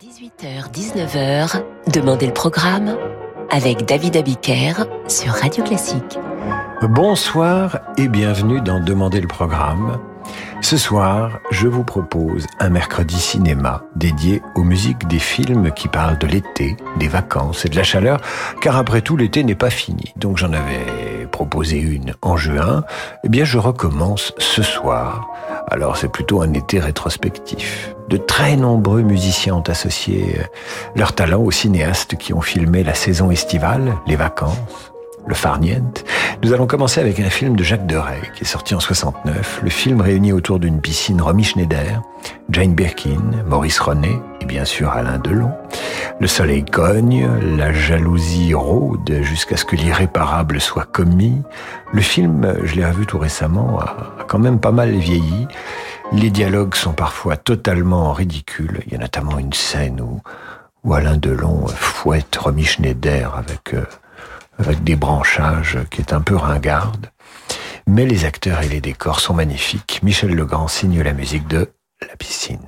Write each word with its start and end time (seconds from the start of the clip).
18h-19h, 0.00 1.62
Demandez 1.90 2.26
le 2.26 2.34
programme 2.34 2.98
avec 3.50 3.86
David 3.86 4.18
Abiker 4.18 4.84
sur 5.08 5.32
Radio 5.32 5.64
Classique. 5.64 6.18
Bonsoir 6.82 7.78
et 7.96 8.06
bienvenue 8.06 8.60
dans 8.60 8.78
Demandez 8.78 9.22
le 9.22 9.26
programme. 9.26 9.98
Ce 10.60 10.76
soir, 10.76 11.38
je 11.50 11.66
vous 11.66 11.82
propose 11.82 12.46
un 12.58 12.68
mercredi 12.68 13.18
cinéma 13.18 13.84
dédié 13.94 14.42
aux 14.54 14.64
musiques 14.64 15.06
des 15.08 15.18
films 15.18 15.72
qui 15.72 15.88
parlent 15.88 16.18
de 16.18 16.26
l'été, 16.26 16.76
des 16.98 17.08
vacances 17.08 17.64
et 17.64 17.70
de 17.70 17.76
la 17.76 17.82
chaleur, 17.82 18.20
car 18.60 18.76
après 18.76 19.00
tout, 19.00 19.16
l'été 19.16 19.44
n'est 19.44 19.54
pas 19.54 19.70
fini. 19.70 20.12
Donc 20.16 20.36
j'en 20.36 20.52
avais 20.52 20.84
proposé 21.36 21.76
une 21.76 22.14
en 22.22 22.38
juin. 22.38 22.82
Eh 23.22 23.28
bien, 23.28 23.44
je 23.44 23.58
recommence 23.58 24.32
ce 24.38 24.62
soir. 24.62 25.28
Alors 25.68 25.98
c'est 25.98 26.08
plutôt 26.08 26.40
un 26.40 26.54
été 26.54 26.80
rétrospectif. 26.80 27.94
De 28.08 28.16
très 28.16 28.56
nombreux 28.56 29.02
musiciens 29.02 29.56
ont 29.56 29.68
associé 29.68 30.40
leur 30.94 31.12
talent 31.12 31.42
aux 31.42 31.50
cinéastes 31.50 32.16
qui 32.16 32.32
ont 32.32 32.40
filmé 32.40 32.82
la 32.84 32.94
saison 32.94 33.30
estivale, 33.30 33.96
les 34.06 34.16
vacances, 34.16 34.94
le 35.26 35.34
farniente. 35.34 36.04
Nous 36.42 36.52
allons 36.52 36.66
commencer 36.66 37.00
avec 37.00 37.18
un 37.20 37.30
film 37.30 37.56
de 37.56 37.64
Jacques 37.64 37.86
Deray, 37.86 38.20
qui 38.34 38.44
est 38.44 38.46
sorti 38.46 38.74
en 38.74 38.80
69. 38.80 39.60
Le 39.62 39.70
film 39.70 40.00
réunit 40.00 40.32
autour 40.32 40.58
d'une 40.58 40.80
piscine 40.80 41.20
Romy 41.20 41.44
Schneider, 41.44 42.02
Jane 42.50 42.74
Birkin, 42.74 43.42
Maurice 43.46 43.80
René 43.80 44.20
et 44.40 44.44
bien 44.44 44.64
sûr 44.64 44.90
Alain 44.90 45.18
Delon. 45.18 45.50
Le 46.20 46.26
soleil 46.26 46.64
cogne, 46.64 47.28
la 47.56 47.72
jalousie 47.72 48.54
rôde 48.54 49.20
jusqu'à 49.22 49.56
ce 49.56 49.64
que 49.64 49.76
l'irréparable 49.76 50.60
soit 50.60 50.84
commis. 50.84 51.42
Le 51.92 52.00
film, 52.00 52.54
je 52.62 52.74
l'ai 52.74 52.86
revu 52.86 53.06
tout 53.06 53.18
récemment, 53.18 53.80
a 53.80 54.24
quand 54.28 54.38
même 54.38 54.60
pas 54.60 54.72
mal 54.72 54.90
vieilli. 54.92 55.48
Les 56.12 56.30
dialogues 56.30 56.74
sont 56.74 56.92
parfois 56.92 57.36
totalement 57.36 58.12
ridicules. 58.12 58.80
Il 58.86 58.92
y 58.92 58.96
a 58.96 58.98
notamment 58.98 59.38
une 59.38 59.52
scène 59.52 60.00
où, 60.00 60.22
Alain 60.94 61.16
Delon 61.16 61.66
fouette 61.66 62.36
Romy 62.36 62.64
Schneider 62.64 63.34
avec... 63.36 63.74
Euh, 63.74 63.84
avec 64.58 64.82
des 64.84 64.96
branchages 64.96 65.78
qui 65.90 66.00
est 66.00 66.12
un 66.12 66.20
peu 66.20 66.36
ringarde. 66.36 67.10
Mais 67.86 68.06
les 68.06 68.24
acteurs 68.24 68.62
et 68.62 68.68
les 68.68 68.80
décors 68.80 69.20
sont 69.20 69.34
magnifiques. 69.34 70.00
Michel 70.02 70.34
Legrand 70.34 70.68
signe 70.68 71.00
la 71.02 71.12
musique 71.12 71.46
de 71.46 71.70
La 72.00 72.16
piscine. 72.16 72.66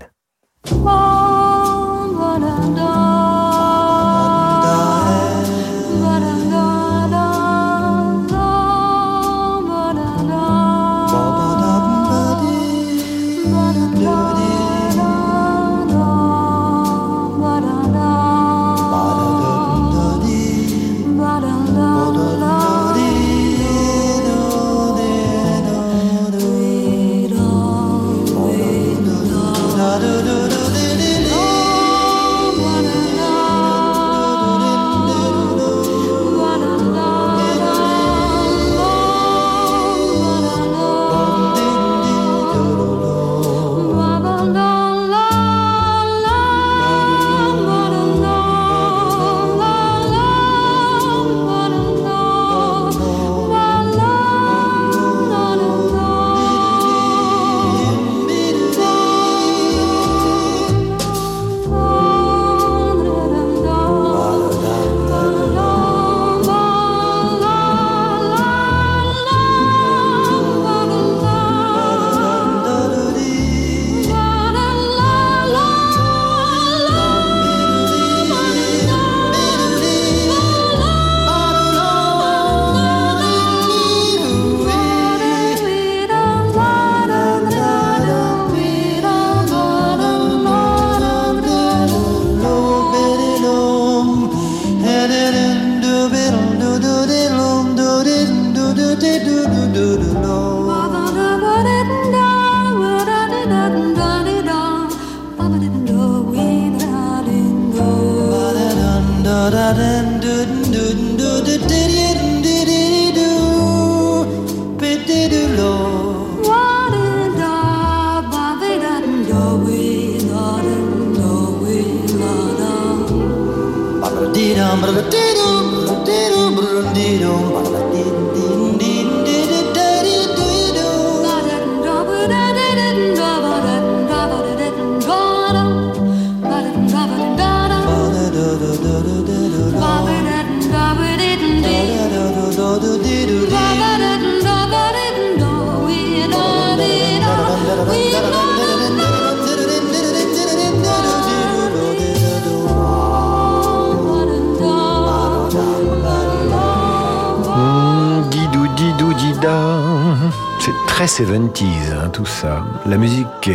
Très 160.98 161.06
70 161.06 161.92
hein, 161.92 162.08
tout 162.08 162.26
ça. 162.26 162.64
La 162.84 162.96
musique 162.96 163.52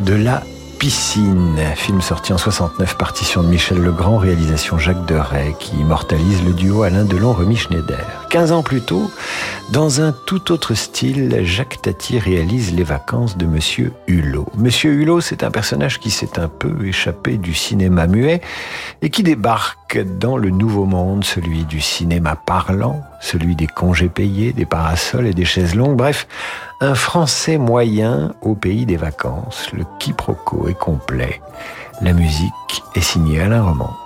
de 0.00 0.14
la 0.14 0.42
Piscine, 0.80 1.60
film 1.76 2.02
sorti 2.02 2.32
en 2.32 2.38
69, 2.38 2.98
partition 2.98 3.44
de 3.44 3.46
Michel 3.46 3.78
Legrand, 3.78 4.16
réalisation 4.16 4.78
Jacques 4.78 5.06
Deray, 5.06 5.54
qui 5.60 5.76
immortalise 5.76 6.42
le 6.44 6.52
duo 6.52 6.82
Alain 6.82 7.04
Delon-Remy 7.04 7.54
Schneider. 7.54 8.26
15 8.30 8.50
ans 8.50 8.62
plus 8.64 8.80
tôt, 8.80 9.08
dans 9.70 10.00
un 10.00 10.10
tout 10.10 10.50
autre 10.50 10.74
style, 10.74 11.44
Jacques 11.44 11.80
Tati 11.82 12.18
réalise 12.18 12.74
Les 12.74 12.82
vacances 12.82 13.36
de 13.36 13.46
Monsieur 13.46 13.92
Hulot. 14.08 14.48
Monsieur 14.56 14.90
Hulot, 14.90 15.20
c'est 15.20 15.44
un 15.44 15.52
personnage 15.52 16.00
qui 16.00 16.10
s'est 16.10 16.40
un 16.40 16.48
peu 16.48 16.84
échappé 16.84 17.36
du 17.36 17.54
cinéma 17.54 18.08
muet 18.08 18.40
et 19.02 19.10
qui 19.10 19.22
débarque 19.22 20.02
dans 20.18 20.36
le 20.36 20.50
nouveau 20.50 20.84
monde, 20.84 21.22
celui 21.22 21.64
du 21.64 21.80
cinéma 21.80 22.34
parlant, 22.34 23.02
celui 23.20 23.54
des 23.54 23.68
congés 23.68 24.08
payés, 24.08 24.52
des 24.52 24.66
parasols 24.66 25.28
et 25.28 25.34
des 25.34 25.44
chaises 25.44 25.76
longues, 25.76 25.96
bref, 25.96 26.26
un 26.82 26.96
Français 26.96 27.58
moyen 27.58 28.34
au 28.42 28.56
pays 28.56 28.86
des 28.86 28.96
vacances. 28.96 29.70
Le 29.72 29.84
quiproquo 30.00 30.66
est 30.68 30.74
complet. 30.74 31.40
La 32.00 32.12
musique 32.12 32.82
est 32.96 33.00
signée 33.00 33.40
Alain 33.40 33.62
Roman. 33.62 34.01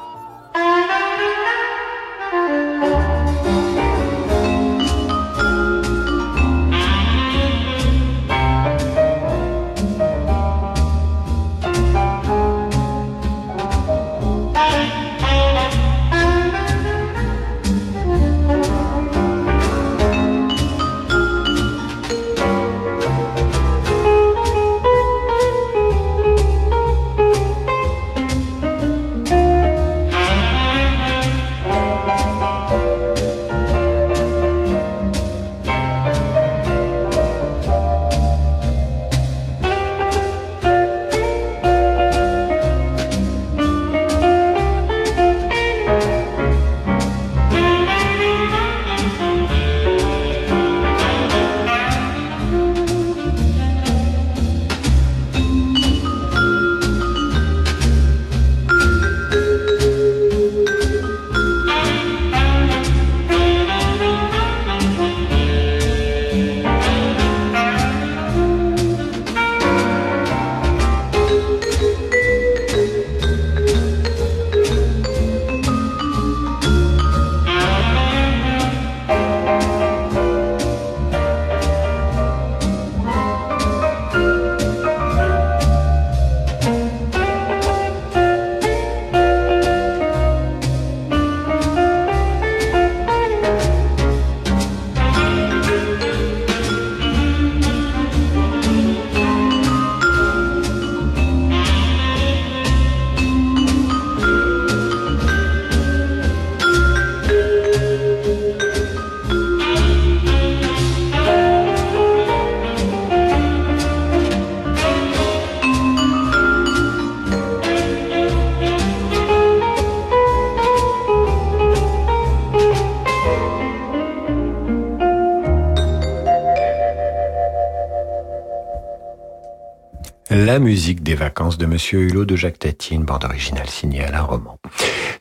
Musique 130.66 131.04
des 131.04 131.14
vacances 131.14 131.58
de 131.58 131.66
Monsieur 131.66 132.00
Hulot 132.00 132.24
de 132.24 132.34
Jacques 132.34 132.58
Tati, 132.58 132.96
une 132.96 133.04
bande 133.04 133.24
originale 133.24 133.68
signée 133.68 134.02
à 134.02 134.10
la 134.10 134.22
roman. 134.22 134.58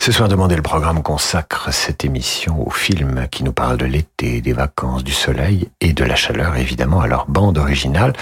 Ce 0.01 0.11
soir, 0.11 0.27
Demandez 0.27 0.55
le 0.55 0.63
programme 0.63 1.03
consacre 1.03 1.71
cette 1.71 2.03
émission 2.03 2.67
aux 2.67 2.71
films 2.71 3.27
qui 3.29 3.43
nous 3.43 3.53
parlent 3.53 3.77
de 3.77 3.85
l'été, 3.85 4.41
des 4.41 4.53
vacances, 4.53 5.03
du 5.03 5.11
soleil 5.11 5.69
et 5.81 5.93
de 5.93 6.03
la 6.03 6.15
chaleur, 6.15 6.55
évidemment, 6.55 6.99
à 6.99 7.05
leur 7.05 7.27
bande 7.27 7.59
originale. 7.59 8.13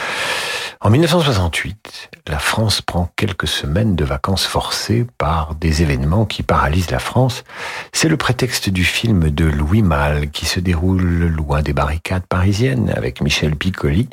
En 0.81 0.89
1968, 0.89 2.09
la 2.27 2.39
France 2.39 2.81
prend 2.81 3.09
quelques 3.15 3.47
semaines 3.47 3.95
de 3.95 4.03
vacances 4.03 4.45
forcées 4.45 5.07
par 5.17 5.55
des 5.55 5.81
événements 5.81 6.25
qui 6.25 6.43
paralysent 6.43 6.91
la 6.91 6.99
France. 6.99 7.45
C'est 7.93 8.09
le 8.09 8.17
prétexte 8.17 8.69
du 8.69 8.83
film 8.83 9.29
de 9.29 9.45
Louis 9.45 9.81
Malle 9.81 10.29
qui 10.29 10.45
se 10.45 10.59
déroule 10.59 11.27
loin 11.27 11.61
des 11.61 11.71
barricades 11.71 12.25
parisiennes 12.27 12.91
avec 12.97 13.21
Michel 13.21 13.55
Piccoli. 13.55 14.09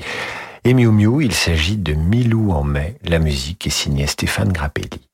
Et 0.62 0.74
Miu 0.74 0.90
Miu, 0.90 1.22
il 1.22 1.32
s'agit 1.32 1.78
de 1.78 1.94
Milou 1.94 2.52
en 2.52 2.64
mai. 2.64 2.96
La 3.02 3.18
musique 3.18 3.66
est 3.66 3.70
signée 3.70 4.06
Stéphane 4.06 4.52
Grappelli. 4.52 5.09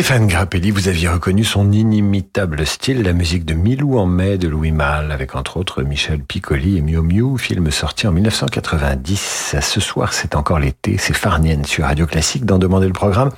Stéphane 0.00 0.28
Grappelli, 0.28 0.70
vous 0.70 0.88
aviez 0.88 1.08
reconnu 1.08 1.44
son 1.44 1.72
inimitable 1.72 2.66
style, 2.66 3.02
la 3.02 3.12
musique 3.12 3.44
de 3.44 3.52
Milou 3.52 3.98
en 3.98 4.06
mai 4.06 4.38
de 4.38 4.48
Louis 4.48 4.72
Malle, 4.72 5.12
avec 5.12 5.36
entre 5.36 5.58
autres 5.58 5.82
Michel 5.82 6.20
Piccoli 6.20 6.78
et 6.78 6.80
Miu 6.80 7.02
Miu, 7.02 7.36
film 7.36 7.70
sorti 7.70 8.06
en 8.06 8.12
1990. 8.12 9.56
Ce 9.60 9.78
soir, 9.78 10.14
c'est 10.14 10.36
encore 10.36 10.58
l'été, 10.58 10.96
c'est 10.96 11.12
Farnienne 11.12 11.66
sur 11.66 11.84
Radio 11.84 12.06
Classique 12.06 12.46
d'en 12.46 12.58
demander 12.58 12.86
le 12.86 12.94
programme, 12.94 13.28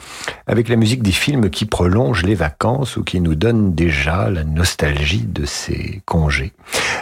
avec 0.46 0.68
la 0.68 0.76
musique 0.76 1.02
des 1.02 1.10
films 1.10 1.50
qui 1.50 1.64
prolongent 1.64 2.22
les 2.22 2.36
vacances 2.36 2.96
ou 2.96 3.02
qui 3.02 3.20
nous 3.20 3.34
donnent 3.34 3.74
déjà 3.74 4.30
la 4.30 4.44
nostalgie 4.44 5.26
de 5.26 5.44
ces 5.44 6.00
congés. 6.04 6.52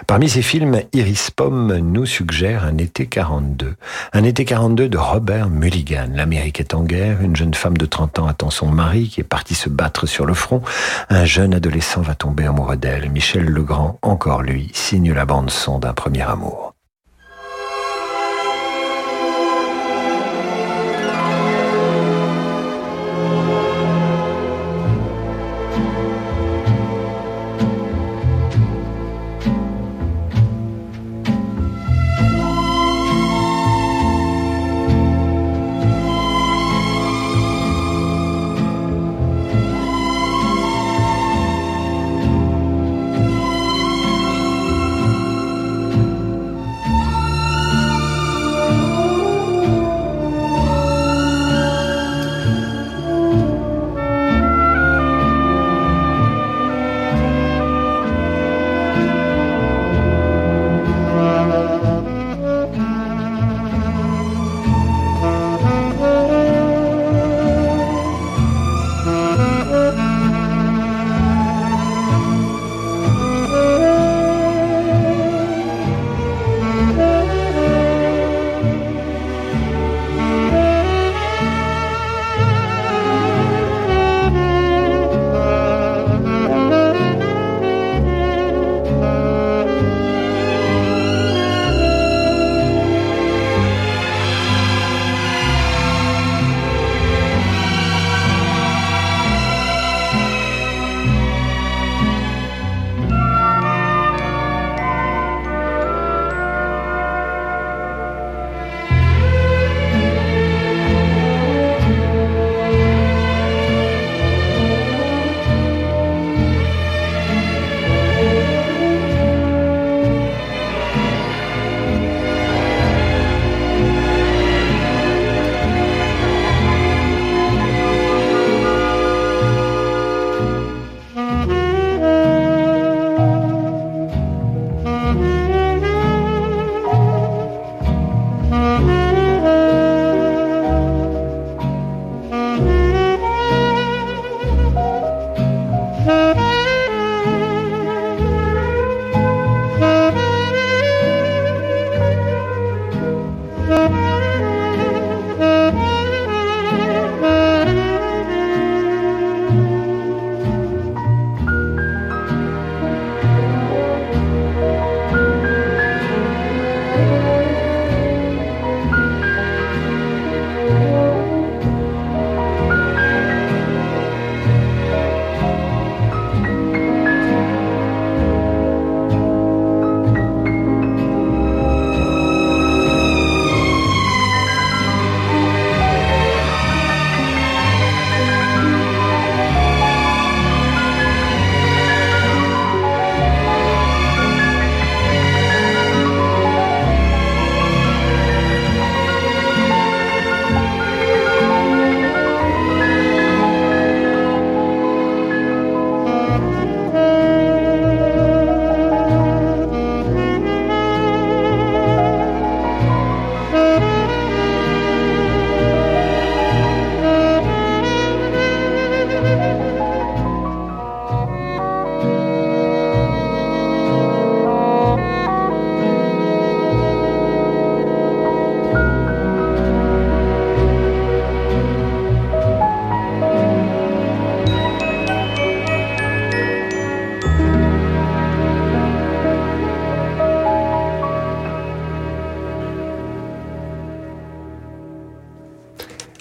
Parmi 0.07 0.31
ces 0.31 0.41
films, 0.41 0.81
Iris 0.95 1.31
Pomme 1.31 1.77
nous 1.77 2.07
suggère 2.07 2.65
un 2.65 2.79
été 2.79 3.05
42. 3.05 3.75
Un 4.15 4.25
été 4.25 4.47
42 4.47 4.89
de 4.89 4.97
Robert 4.97 5.51
Mulligan. 5.51 6.09
L'Amérique 6.15 6.61
est 6.61 6.73
en 6.73 6.83
guerre, 6.83 7.21
une 7.21 7.37
jeune 7.37 7.53
femme 7.53 7.77
de 7.77 7.85
30 7.85 8.21
ans 8.21 8.27
attend 8.27 8.49
son 8.49 8.69
mari 8.69 9.09
qui 9.11 9.21
est 9.21 9.25
parti 9.25 9.50
se 9.55 9.69
battre 9.69 10.07
sur 10.07 10.27
le 10.27 10.35
front. 10.35 10.63
Un 11.09 11.25
jeune 11.25 11.55
adolescent 11.55 12.01
va 12.01 12.15
tomber 12.15 12.47
amoureux 12.47 12.77
d'elle. 12.77 13.11
Michel 13.11 13.45
Legrand, 13.45 13.99
encore 14.03 14.43
lui, 14.43 14.71
signe 14.73 15.13
la 15.13 15.25
bande 15.25 15.51
son 15.51 15.79
d'un 15.79 15.93
premier 15.93 16.23
amour. 16.23 16.70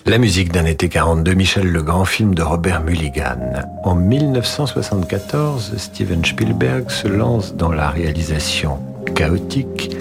La 0.10 0.18
musique 0.18 0.52
d'un 0.52 0.66
été 0.66 0.90
42, 0.90 1.36
Michel 1.36 1.72
Legrand, 1.72 2.04
film 2.04 2.34
de 2.34 2.42
Robert 2.42 2.82
Mulligan. 2.82 3.62
En 3.84 3.94
1974, 3.94 5.76
Steven 5.78 6.26
Spielberg 6.26 6.90
se 6.90 7.08
lance 7.08 7.54
dans 7.54 7.72
la 7.72 7.92
réalisation 7.92 8.80
chaotique 9.14 9.96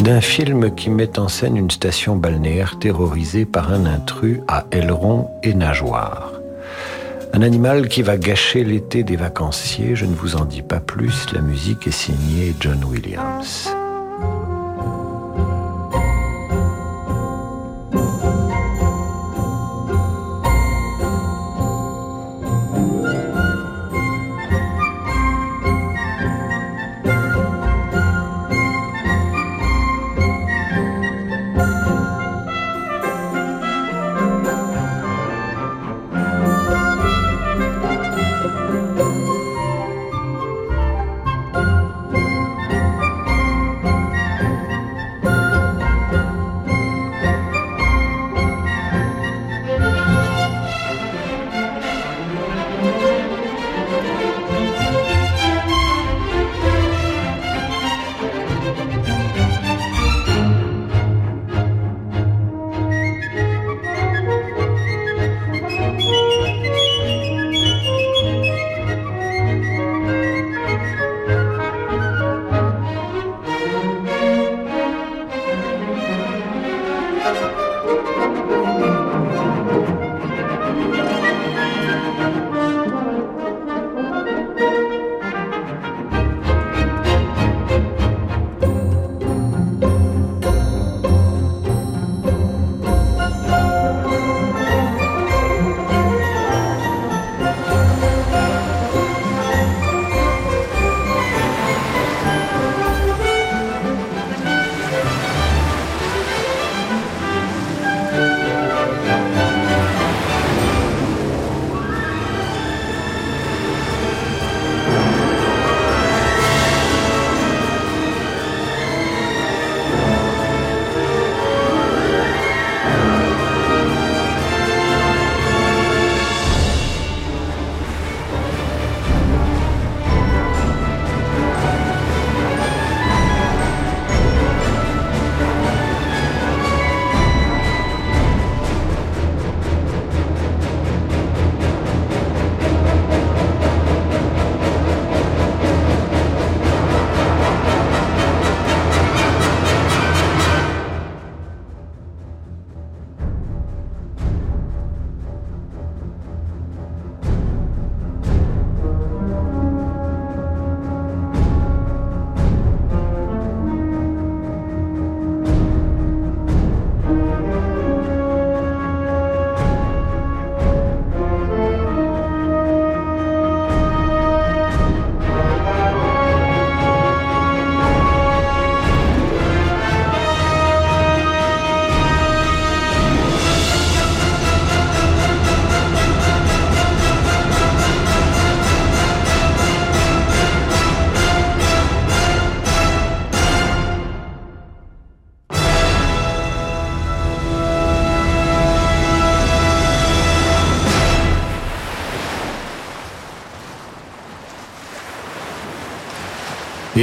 d'un 0.00 0.20
film 0.20 0.74
qui 0.74 0.90
met 0.90 1.18
en 1.18 1.28
scène 1.28 1.56
une 1.56 1.70
station 1.70 2.14
balnéaire 2.14 2.78
terrorisée 2.78 3.46
par 3.46 3.72
un 3.72 3.86
intrus 3.86 4.40
à 4.48 4.66
aileron 4.70 5.30
et 5.42 5.54
nageoire. 5.54 6.34
Un 7.32 7.40
animal 7.40 7.88
qui 7.88 8.02
va 8.02 8.18
gâcher 8.18 8.64
l'été 8.64 9.02
des 9.02 9.16
vacanciers, 9.16 9.96
je 9.96 10.04
ne 10.04 10.14
vous 10.14 10.36
en 10.36 10.44
dis 10.44 10.60
pas 10.60 10.80
plus, 10.80 11.32
la 11.32 11.40
musique 11.40 11.86
est 11.86 11.90
signée 11.90 12.54
John 12.60 12.84
Williams. 12.84 13.74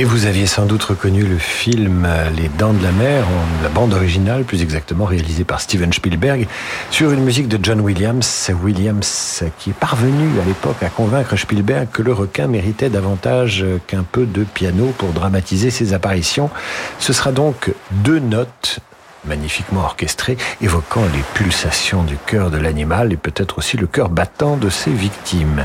Et 0.02 0.04
vous 0.04 0.26
aviez 0.26 0.48
sans 0.48 0.66
doute 0.66 0.82
reconnu 0.82 1.22
le 1.22 1.38
film 1.38 2.08
Les 2.36 2.50
Dents 2.58 2.74
de 2.74 2.82
la 2.82 2.92
Mer, 2.92 3.24
la 3.62 3.70
bande 3.70 3.94
originale 3.94 4.46
plus 4.46 4.64
exactement 4.64 5.06
réalisée 5.06 5.44
par 5.44 5.62
Steven 5.62 5.94
Spielberg, 5.94 6.48
sur 6.90 7.12
une 7.12 7.24
musique 7.24 7.48
de 7.48 7.60
John 7.62 7.80
Williams. 7.80 8.52
Williams 8.64 9.44
qui 9.60 9.70
est 9.70 9.74
parvenu 9.74 10.40
à 10.42 10.46
l'époque 10.48 10.82
à 10.82 10.90
convaincre 10.90 11.36
Spielberg 11.36 11.88
que 11.94 12.02
le 12.02 12.14
requin 12.14 12.48
méritait 12.48 12.90
davantage 12.90 13.64
qu'un 13.86 14.02
peu 14.02 14.26
de 14.26 14.44
piano 14.44 14.92
pour 14.98 15.10
dramatiser 15.10 15.70
ses 15.70 15.94
apparitions. 15.94 16.50
Ce 16.98 17.14
sera 17.14 17.32
donc 17.32 17.72
deux 17.92 18.18
notes 18.18 18.80
magnifiquement 19.24 19.82
orchestrées, 19.82 20.38
évoquant 20.62 21.04
les 21.14 21.22
pulsations 21.36 22.02
du 22.02 22.18
cœur 22.26 22.50
de 22.50 22.58
l'animal 22.58 23.14
et 23.14 23.18
peut-être 23.18 23.60
aussi 23.60 23.78
le 23.78 23.86
cœur 23.86 24.10
battant 24.10 24.58
de 24.58 24.72
ses 24.72 24.90
victimes. 24.90 25.64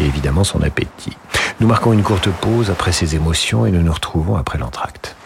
Et 0.00 0.04
évidemment 0.04 0.44
son 0.44 0.62
appétit. 0.62 1.16
Nous 1.60 1.66
marquons 1.66 1.92
une 1.92 2.02
courte 2.02 2.28
pause 2.28 2.70
après 2.70 2.92
ces 2.92 3.14
émotions 3.14 3.66
et 3.66 3.70
nous 3.70 3.82
nous 3.82 3.92
retrouvons 3.92 4.36
après 4.36 4.58
l'entracte. 4.58 5.16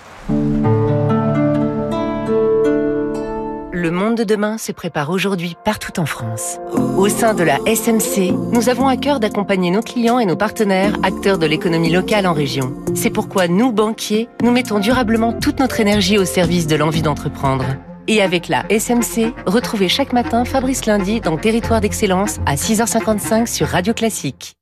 Le 3.73 3.91
monde 3.91 4.17
de 4.17 4.25
demain 4.25 4.59
se 4.59 4.73
prépare 4.73 5.11
aujourd'hui 5.11 5.57
partout 5.65 5.99
en 5.99 6.07
France. 6.07 6.59
Au 6.97 7.09
sein 7.09 7.35
de 7.35 7.43
la 7.43 7.59
SMC, 7.67 8.31
nous 8.53 8.69
avons 8.69 8.87
à 8.87 8.97
cœur 8.97 9.21
d'accompagner 9.21 9.71
nos 9.71 9.81
clients 9.81 10.19
et 10.19 10.27
nos 10.27 10.37
partenaires, 10.37 10.93
acteurs 11.03 11.39
de 11.39 11.47
l'économie 11.47 11.91
locale 11.91 12.27
en 12.27 12.35
région. 12.35 12.75
C'est 12.95 13.11
pourquoi 13.11 13.49
nous, 13.49 13.73
banquiers, 13.73 14.29
nous 14.43 14.51
mettons 14.51 14.81
durablement 14.81 15.33
toute 15.33 15.61
notre 15.61 15.81
énergie 15.81 16.19
au 16.19 16.25
service 16.25 16.67
de 16.67 16.77
l'envie 16.77 17.03
d'entreprendre. 17.03 17.65
Et 18.11 18.21
avec 18.23 18.49
la 18.49 18.65
SMC, 18.69 19.33
retrouvez 19.47 19.89
chaque 19.89 20.13
matin 20.13 20.45
Fabrice 20.45 20.85
Lundi 20.85 21.21
dans 21.21 21.37
Territoire 21.37 21.81
d'Excellence 21.81 22.41
à 22.45 22.57
6h55 22.57 23.47
sur 23.47 23.69
Radio 23.69 23.95
Classique. 23.95 24.57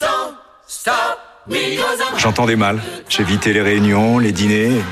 J'entendais 2.18 2.56
mal. 2.56 2.78
J'ai 3.08 3.22
évité 3.22 3.54
les 3.54 3.62
réunions, 3.62 4.18
les 4.18 4.32
dîners. 4.32 4.82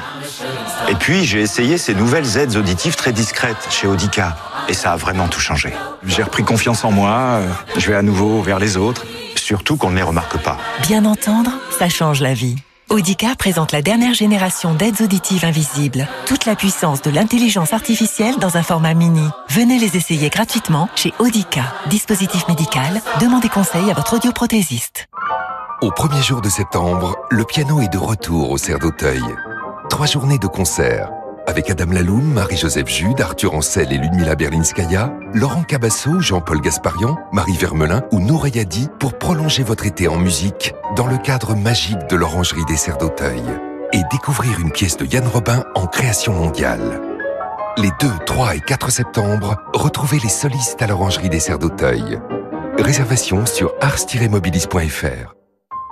Et 0.89 0.95
puis, 0.95 1.27
j'ai 1.27 1.43
essayé 1.43 1.77
ces 1.77 1.95
nouvelles 1.95 2.39
aides 2.39 2.57
auditives 2.57 2.97
très 2.97 3.13
discrètes 3.13 3.69
chez 3.69 3.87
Audica. 3.87 4.39
Et 4.71 4.73
ça 4.73 4.93
a 4.93 4.97
vraiment 4.97 5.29
tout 5.29 5.41
changé. 5.41 5.75
J'ai 6.07 6.23
repris 6.23 6.43
confiance 6.43 6.83
en 6.83 6.91
moi, 6.91 7.11
euh, 7.11 7.49
je 7.77 7.89
vais 7.89 7.95
à 7.95 8.01
nouveau 8.01 8.41
vers 8.41 8.59
les 8.59 8.79
autres. 8.79 9.05
Surtout 9.35 9.77
qu'on 9.77 9.91
ne 9.91 9.97
les 9.97 10.03
remarque 10.03 10.39
pas. 10.39 10.57
Bien 10.81 11.05
entendre, 11.05 11.51
ça 11.79 11.91
change 11.91 12.23
la 12.23 12.33
vie. 12.33 12.57
Audica 12.89 13.35
présente 13.35 13.73
la 13.73 13.83
dernière 13.83 14.15
génération 14.15 14.73
d'aides 14.73 15.01
auditives 15.01 15.45
invisibles. 15.45 16.07
Toute 16.25 16.47
la 16.47 16.55
puissance 16.55 17.03
de 17.03 17.11
l'intelligence 17.11 17.73
artificielle 17.73 18.37
dans 18.39 18.57
un 18.57 18.63
format 18.63 18.95
mini. 18.95 19.29
Venez 19.49 19.81
les 19.81 19.97
essayer 19.97 20.31
gratuitement 20.31 20.89
chez 20.95 21.13
Audica. 21.19 21.75
Dispositif 21.91 22.47
médical, 22.47 23.01
demandez 23.21 23.49
conseil 23.49 23.91
à 23.91 23.95
votre 23.95 24.15
audioprothésiste. 24.15 25.07
Au 25.83 25.91
premier 25.91 26.23
jour 26.23 26.41
de 26.41 26.49
septembre, 26.49 27.17
le 27.29 27.45
piano 27.45 27.81
est 27.81 27.93
de 27.93 27.99
retour 27.99 28.53
au 28.53 28.57
Cerf 28.57 28.79
d'Auteuil. 28.79 29.23
Trois 29.91 30.07
journées 30.07 30.39
de 30.39 30.47
concert 30.47 31.11
avec 31.47 31.71
Adam 31.71 31.93
Laloum, 31.93 32.33
Marie-Joseph 32.33 32.89
Jude, 32.89 33.21
Arthur 33.21 33.55
Ancel 33.55 33.93
et 33.93 33.99
Ludmila 33.99 34.35
Berlinskaya, 34.35 35.13
Laurent 35.33 35.63
Cabasso, 35.63 36.21
Jean-Paul 36.21 36.61
Gasparian, 36.61 37.17
Marie 37.33 37.57
Vermelin 37.57 38.03
ou 38.13 38.21
Noureyadi 38.21 38.89
pour 38.99 39.17
prolonger 39.19 39.63
votre 39.63 39.87
été 39.87 40.09
en 40.09 40.19
musique 40.19 40.75
dans 40.97 41.07
le 41.07 41.19
cadre 41.19 41.55
magique 41.55 42.07
de 42.09 42.17
l'Orangerie 42.17 42.65
des 42.67 42.77
Cerfs 42.77 42.99
d'Auteuil 42.99 43.43
et 43.93 44.03
découvrir 44.11 44.61
une 44.61 44.73
pièce 44.73 44.97
de 44.97 45.07
Yann 45.07 45.27
Robin 45.27 45.65
en 45.75 45.87
création 45.87 46.33
mondiale. 46.33 47.01
Les 47.79 47.91
2, 48.01 48.09
3 48.25 48.57
et 48.57 48.61
4 48.61 48.91
septembre, 48.91 49.57
retrouvez 49.75 50.19
les 50.19 50.29
solistes 50.29 50.81
à 50.83 50.87
l'Orangerie 50.87 51.29
des 51.29 51.41
Cerfs 51.41 51.59
d'Auteuil. 51.59 52.19
Réservation 52.79 53.47
sur 53.47 53.75
ars-mobilis.fr. 53.81 55.35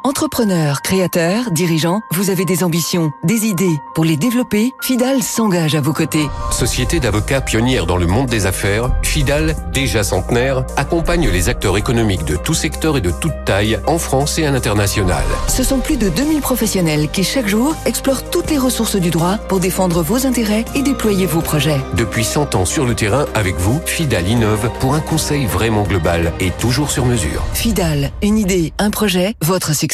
Entrepreneurs, 0.07 0.83
créateurs, 0.83 1.51
dirigeants, 1.51 2.03
vous 2.13 2.29
avez 2.29 2.45
des 2.45 2.63
ambitions, 2.63 3.11
des 3.25 3.47
idées. 3.47 3.81
Pour 3.95 4.05
les 4.05 4.19
développer, 4.19 4.71
Fidal 4.83 5.23
s'engage 5.23 5.75
à 5.75 5.81
vos 5.81 5.95
côtés. 5.95 6.27
Société 6.51 7.01
d'avocats 7.01 7.41
pionnière 7.41 7.87
dans 7.87 7.97
le 7.97 8.07
monde 8.07 8.27
des 8.27 8.45
affaires, 8.45 8.91
Fidal, 9.03 9.57
déjà 9.73 10.05
centenaire, 10.05 10.67
accompagne 10.77 11.31
les 11.31 11.49
acteurs 11.49 11.79
économiques 11.79 12.27
de 12.27 12.37
tout 12.37 12.53
secteur 12.53 12.99
et 12.99 13.01
de 13.01 13.11
toute 13.11 13.47
taille 13.47 13.79
en 13.87 13.97
France 13.97 14.39
et 14.39 14.45
à 14.45 14.51
l'international. 14.51 15.25
Ce 15.49 15.65
sont 15.65 15.79
plus 15.79 15.97
de 15.97 16.11
2000 16.11 16.43
professionnels 16.43 17.09
qui 17.11 17.25
chaque 17.25 17.49
jour 17.49 17.75
explorent 17.87 18.29
toutes 18.29 18.51
les 18.51 18.59
ressources 18.59 18.97
du 18.97 19.09
droit 19.09 19.39
pour 19.39 19.59
défendre 19.59 20.03
vos 20.03 20.27
intérêts 20.27 20.67
et 20.75 20.83
déployer 20.83 21.25
vos 21.25 21.41
projets. 21.41 21.81
Depuis 21.95 22.25
100 22.25 22.57
ans 22.57 22.67
sur 22.67 22.85
le 22.85 22.95
terrain 22.95 23.25
avec 23.35 23.57
vous, 23.57 23.81
Fidal 23.87 24.29
innove 24.29 24.69
pour 24.81 24.95
un 24.95 25.01
conseil 25.01 25.47
vraiment 25.47 25.85
global 25.85 26.35
et 26.41 26.51
toujours 26.51 26.91
sur 26.91 27.07
mesure. 27.07 27.43
Fidal, 27.55 28.11
une 28.21 28.37
idée, 28.37 28.75
un 28.79 28.91
projet, 28.91 29.35
votre 29.41 29.75
succès. 29.75 29.94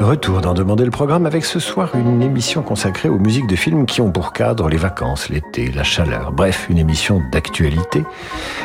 Retour 0.00 0.40
d'en 0.40 0.54
demander 0.54 0.86
le 0.86 0.90
programme 0.90 1.26
avec 1.26 1.44
ce 1.44 1.58
soir 1.58 1.94
une 1.94 2.22
émission 2.22 2.62
consacrée 2.62 3.10
aux 3.10 3.18
musiques 3.18 3.46
de 3.46 3.54
films 3.54 3.84
qui 3.84 4.00
ont 4.00 4.10
pour 4.10 4.32
cadre 4.32 4.70
les 4.70 4.78
vacances, 4.78 5.28
l'été, 5.28 5.70
la 5.70 5.84
chaleur. 5.84 6.32
Bref, 6.32 6.68
une 6.70 6.78
émission 6.78 7.20
d'actualité. 7.30 8.04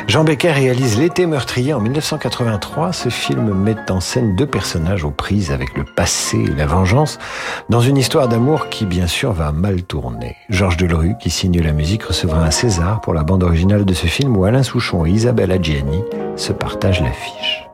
Jean 0.08 0.24
Becker 0.24 0.52
réalise 0.52 0.98
L'été 0.98 1.26
meurtrier 1.26 1.74
en 1.74 1.80
1983. 1.80 2.94
Ce 2.94 3.10
film 3.10 3.52
met 3.52 3.76
en 3.90 4.00
scène 4.00 4.34
deux 4.34 4.46
personnages 4.46 5.04
aux 5.04 5.10
prises 5.10 5.52
avec 5.52 5.76
le 5.76 5.84
passé 5.84 6.38
et 6.38 6.54
la 6.54 6.64
vengeance 6.64 7.18
dans 7.68 7.82
une 7.82 7.98
histoire 7.98 8.28
d'amour 8.28 8.70
qui 8.70 8.86
bien 8.86 9.06
sûr 9.06 9.32
va 9.32 9.52
mal 9.52 9.82
tourner. 9.82 10.36
Georges 10.48 10.78
Delerue, 10.78 11.16
qui 11.20 11.28
signe 11.28 11.60
la 11.60 11.72
musique, 11.72 12.04
recevra 12.04 12.42
un 12.42 12.50
César 12.50 13.02
pour 13.02 13.12
la 13.12 13.24
bande 13.24 13.42
originale 13.42 13.84
de 13.84 13.94
ce 13.94 14.06
film 14.06 14.34
où 14.38 14.44
Alain 14.44 14.62
Souchon 14.62 15.04
et 15.04 15.10
Isabelle 15.10 15.52
Adjiani 15.52 16.02
se 16.36 16.54
partagent 16.54 17.02
l'affiche. 17.02 17.66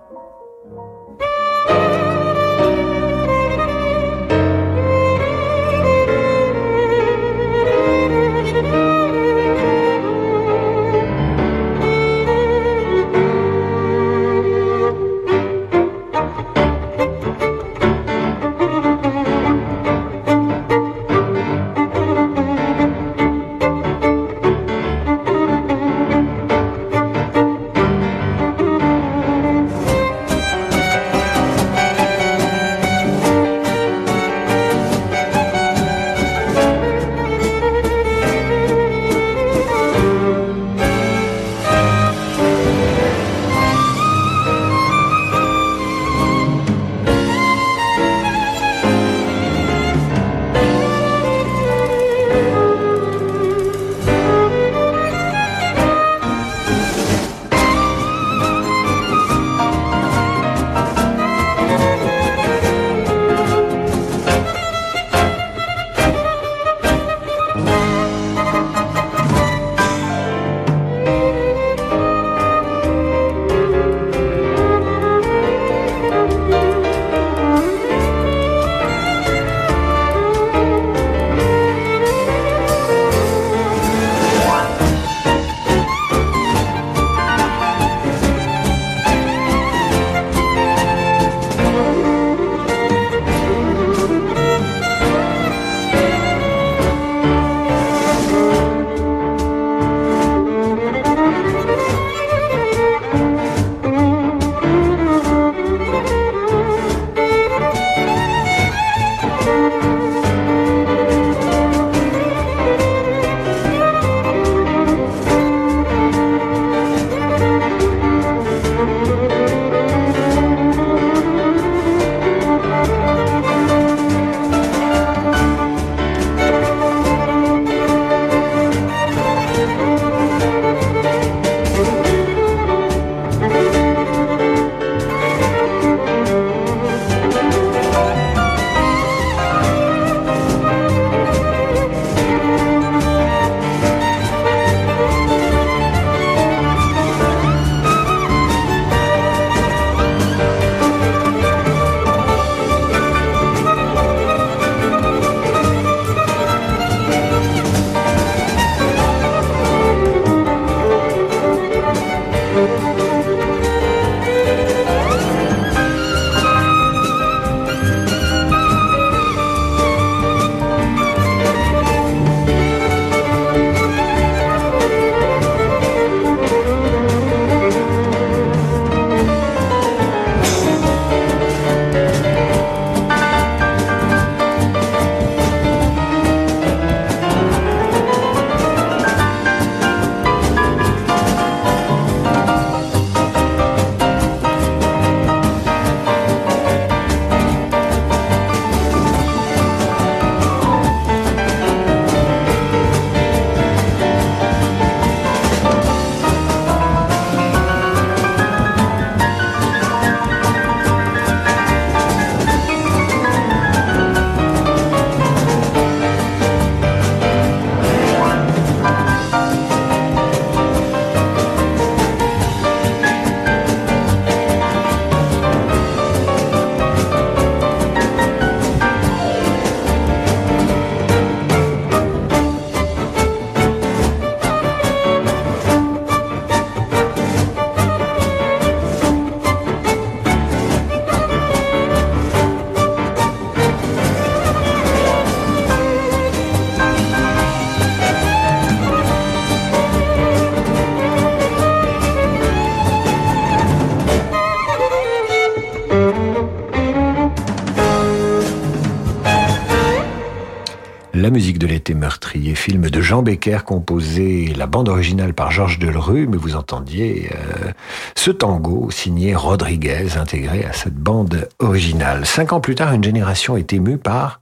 La 261.23 261.31
musique 261.31 261.61
de 261.61 261.69
l'été 261.69 261.95
meurtrier, 261.95 262.57
film 262.57 262.91
de 262.91 263.01
Jean 263.01 263.23
Becker 263.23 263.59
composé 263.65 264.53
la 264.57 264.67
bande 264.67 264.89
originale 264.89 265.35
par 265.35 265.53
Georges 265.53 265.79
Delru, 265.79 266.27
mais 266.27 266.37
vous 266.37 266.57
entendiez 266.57 267.31
euh, 267.33 267.71
ce 268.17 268.33
tango 268.33 268.91
signé 268.91 269.37
Rodriguez 269.37 270.17
intégré 270.17 270.65
à 270.65 270.73
cette 270.73 270.97
bande 270.97 271.49
originale. 271.61 272.27
Cinq 272.27 272.53
ans 272.53 272.59
plus 272.59 272.75
tard, 272.75 272.93
une 272.93 273.05
génération 273.05 273.57
est 273.57 273.73
émue 273.73 273.99
par 273.99 274.41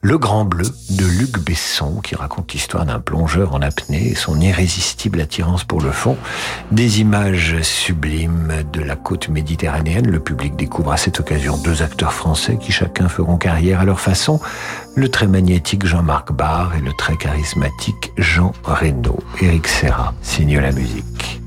le 0.00 0.16
Grand 0.16 0.44
Bleu 0.44 0.66
de 0.90 1.04
Luc 1.04 1.38
Besson, 1.40 2.00
qui 2.00 2.14
raconte 2.14 2.52
l'histoire 2.52 2.86
d'un 2.86 3.00
plongeur 3.00 3.54
en 3.54 3.62
apnée 3.62 4.08
et 4.08 4.14
son 4.14 4.40
irrésistible 4.40 5.20
attirance 5.20 5.64
pour 5.64 5.80
le 5.80 5.90
fond. 5.90 6.16
Des 6.70 7.00
images 7.00 7.60
sublimes 7.62 8.62
de 8.72 8.80
la 8.80 8.94
côte 8.94 9.28
méditerranéenne. 9.28 10.08
Le 10.08 10.20
public 10.20 10.54
découvre 10.54 10.92
à 10.92 10.96
cette 10.96 11.18
occasion 11.18 11.56
deux 11.58 11.82
acteurs 11.82 12.12
français 12.12 12.58
qui 12.60 12.70
chacun 12.70 13.08
feront 13.08 13.38
carrière 13.38 13.80
à 13.80 13.84
leur 13.84 14.00
façon. 14.00 14.40
Le 14.94 15.08
très 15.08 15.26
magnétique 15.26 15.84
Jean-Marc 15.84 16.32
Barr 16.32 16.76
et 16.76 16.80
le 16.80 16.92
très 16.92 17.16
charismatique 17.16 18.12
Jean 18.16 18.52
Reno. 18.62 19.18
Éric 19.40 19.66
Serra 19.66 20.14
signe 20.22 20.58
la 20.60 20.70
musique. 20.70 21.40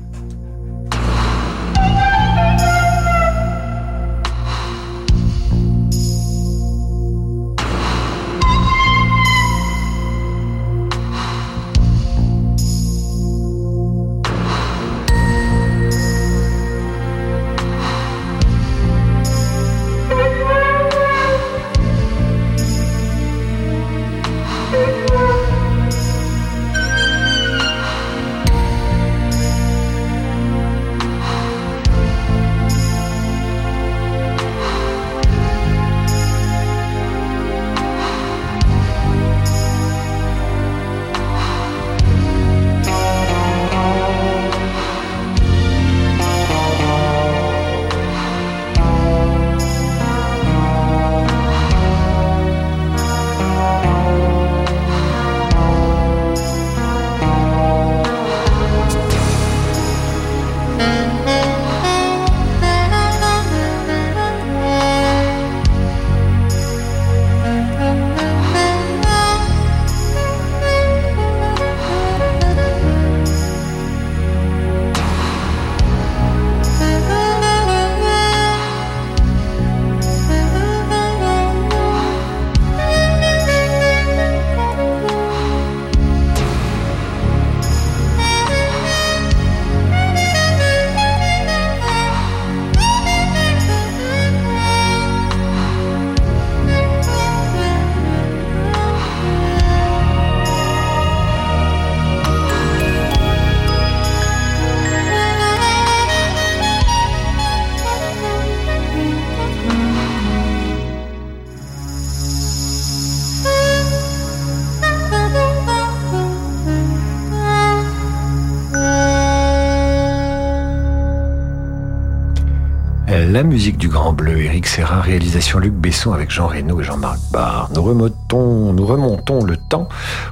Réalisation 125.12 125.58
Luc 125.58 125.74
Besson 125.74 126.12
avec 126.12 126.30
Jean 126.30 126.46
Reno 126.46 126.80
et 126.80 126.84
Jean-Marc 126.84 127.18
Barr. 127.30 127.68
Nous 127.74 127.82
remontons, 127.82 129.44
le 129.44 129.58
temps 129.58 129.86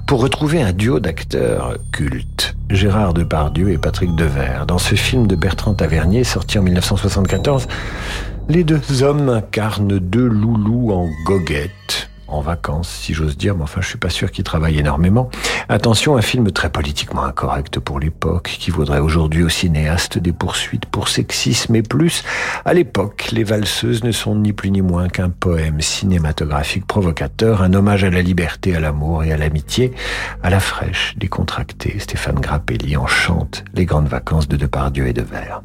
pour 0.06 0.22
retrouver 0.22 0.62
un 0.62 0.72
duo 0.72 1.00
d'acteurs 1.00 1.76
cultes. 1.92 2.56
Gérard 2.70 3.12
Depardieu 3.12 3.72
et 3.72 3.76
Patrick 3.76 4.14
Devers. 4.16 4.64
Dans 4.64 4.78
ce 4.78 4.94
film 4.94 5.26
de 5.26 5.36
Bertrand 5.36 5.74
Tavernier, 5.74 6.24
sorti 6.24 6.58
en 6.58 6.62
1974, 6.62 7.68
les 8.48 8.64
deux 8.64 9.02
hommes 9.02 9.28
incarnent 9.28 9.98
deux 9.98 10.26
loulous 10.26 10.92
en 10.92 11.10
goguette 11.26 12.08
en 12.26 12.40
vacances, 12.40 12.88
si 12.88 13.12
j'ose 13.12 13.36
dire, 13.36 13.56
mais 13.56 13.64
enfin 13.64 13.82
je 13.82 13.88
suis 13.88 13.98
pas 13.98 14.08
sûr 14.08 14.30
qu'il 14.30 14.44
travaille 14.44 14.78
énormément. 14.78 15.28
Attention, 15.72 16.16
un 16.16 16.20
film 16.20 16.50
très 16.50 16.68
politiquement 16.68 17.22
incorrect 17.22 17.78
pour 17.78 18.00
l'époque, 18.00 18.56
qui 18.58 18.72
vaudrait 18.72 18.98
aujourd'hui 18.98 19.44
au 19.44 19.48
cinéaste 19.48 20.18
des 20.18 20.32
poursuites 20.32 20.84
pour 20.84 21.06
sexisme 21.06 21.76
et 21.76 21.82
plus. 21.82 22.24
À 22.64 22.74
l'époque, 22.74 23.28
Les 23.30 23.44
valseuses 23.44 24.02
ne 24.02 24.10
sont 24.10 24.34
ni 24.34 24.52
plus 24.52 24.72
ni 24.72 24.82
moins 24.82 25.08
qu'un 25.08 25.30
poème 25.30 25.80
cinématographique 25.80 26.88
provocateur, 26.88 27.62
un 27.62 27.72
hommage 27.72 28.02
à 28.02 28.10
la 28.10 28.20
liberté, 28.20 28.74
à 28.74 28.80
l'amour 28.80 29.22
et 29.22 29.32
à 29.32 29.36
l'amitié, 29.36 29.92
à 30.42 30.50
la 30.50 30.58
fraîche, 30.58 31.14
décontractée. 31.16 32.00
Stéphane 32.00 32.40
Grappelli 32.40 32.96
en 32.96 33.06
chante 33.06 33.62
Les 33.72 33.84
grandes 33.84 34.08
vacances 34.08 34.48
de 34.48 34.56
Depardieu 34.56 35.06
et 35.06 35.12
de 35.12 35.22
Vers. 35.22 35.62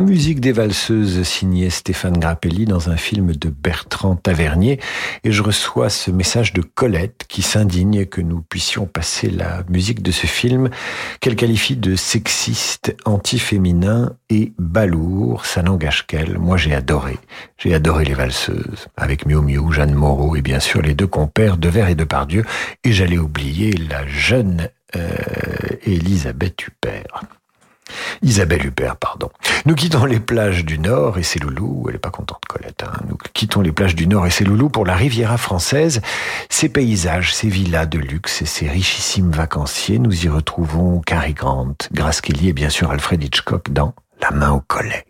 La 0.00 0.06
musique 0.06 0.40
des 0.40 0.52
valseuses 0.52 1.24
signée 1.24 1.68
Stéphane 1.68 2.16
Grappelli 2.16 2.64
dans 2.64 2.88
un 2.88 2.96
film 2.96 3.36
de 3.36 3.50
Bertrand 3.50 4.16
Tavernier 4.16 4.80
et 5.24 5.30
je 5.30 5.42
reçois 5.42 5.90
ce 5.90 6.10
message 6.10 6.54
de 6.54 6.62
Colette 6.62 7.26
qui 7.28 7.42
s'indigne 7.42 8.06
que 8.06 8.22
nous 8.22 8.40
puissions 8.40 8.86
passer 8.86 9.28
la 9.28 9.62
musique 9.68 10.02
de 10.02 10.10
ce 10.10 10.26
film 10.26 10.70
qu'elle 11.20 11.36
qualifie 11.36 11.76
de 11.76 11.96
sexiste, 11.96 12.96
anti-féminin 13.04 14.14
et 14.30 14.54
balourd. 14.58 15.44
Ça 15.44 15.62
n'engage 15.62 16.06
qu'elle. 16.06 16.38
Moi 16.38 16.56
j'ai 16.56 16.74
adoré. 16.74 17.18
J'ai 17.58 17.74
adoré 17.74 18.06
les 18.06 18.14
valseuses 18.14 18.88
avec 18.96 19.26
Miu 19.26 19.42
Miu, 19.42 19.70
Jeanne 19.70 19.92
Moreau 19.92 20.34
et 20.34 20.40
bien 20.40 20.60
sûr 20.60 20.80
les 20.80 20.94
deux 20.94 21.08
compères 21.08 21.58
de 21.58 21.68
Verre 21.68 21.90
et 21.90 21.94
de 21.94 22.04
Pardieu 22.04 22.46
et 22.84 22.92
j'allais 22.92 23.18
oublier 23.18 23.72
la 23.72 24.06
jeune 24.06 24.70
euh, 24.96 25.10
Elisabeth 25.84 26.66
Huppert. 26.66 27.39
Isabelle 28.22 28.66
Huppert, 28.66 28.96
pardon. 28.96 29.30
Nous 29.66 29.74
quittons 29.74 30.04
les 30.04 30.20
plages 30.20 30.64
du 30.64 30.78
Nord 30.78 31.18
et 31.18 31.22
ses 31.22 31.38
loulous, 31.38 31.86
elle 31.88 31.96
est 31.96 31.98
pas 31.98 32.10
contente 32.10 32.42
Colette, 32.48 32.82
hein. 32.82 32.92
nous 33.08 33.16
quittons 33.32 33.60
les 33.60 33.72
plages 33.72 33.94
du 33.94 34.06
Nord 34.06 34.26
et 34.26 34.30
ses 34.30 34.44
loulous 34.44 34.68
pour 34.68 34.84
la 34.84 34.94
Riviera 34.94 35.36
française, 35.36 36.00
ses 36.48 36.68
paysages, 36.68 37.34
ses 37.34 37.48
villas 37.48 37.86
de 37.86 37.98
luxe 37.98 38.42
et 38.42 38.46
ses 38.46 38.68
richissimes 38.68 39.30
vacanciers, 39.30 39.98
nous 39.98 40.24
y 40.24 40.28
retrouvons 40.28 41.00
Cary 41.00 41.34
Grant, 41.34 41.76
Grace 41.92 42.20
Kelly 42.20 42.48
et 42.48 42.52
bien 42.52 42.70
sûr 42.70 42.90
Alfred 42.90 43.22
Hitchcock 43.22 43.70
dans 43.70 43.94
La 44.20 44.30
main 44.30 44.50
au 44.50 44.60
collet. 44.60 45.09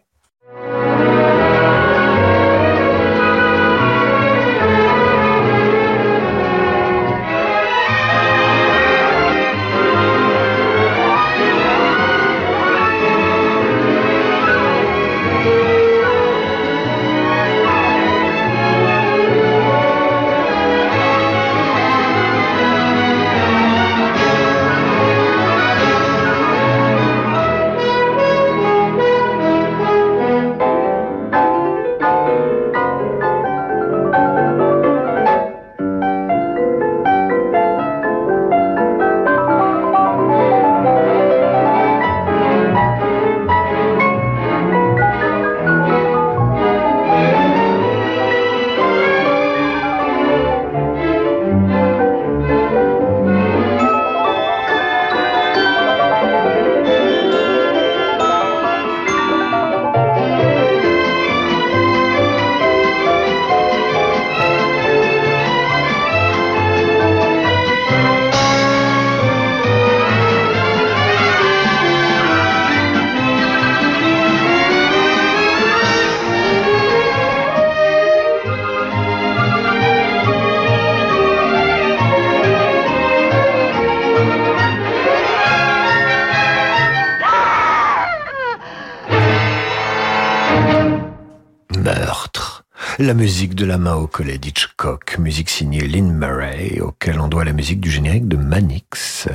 La 92.99 93.15
musique 93.15 93.55
de 93.55 93.65
la 93.65 93.79
main 93.79 93.95
au 93.95 94.07
collet 94.07 94.39
d'Hitchcock, 94.39 95.19
musique 95.19 95.51
signée 95.51 95.87
Lynn 95.87 96.13
Murray, 96.13 96.81
auquel 96.81 97.21
on 97.21 97.29
doit 97.29 97.45
la 97.45 97.53
musique 97.53 97.81
du 97.81 97.91
générique 97.91 98.29
de 98.29 98.37
Manix. 98.37 99.29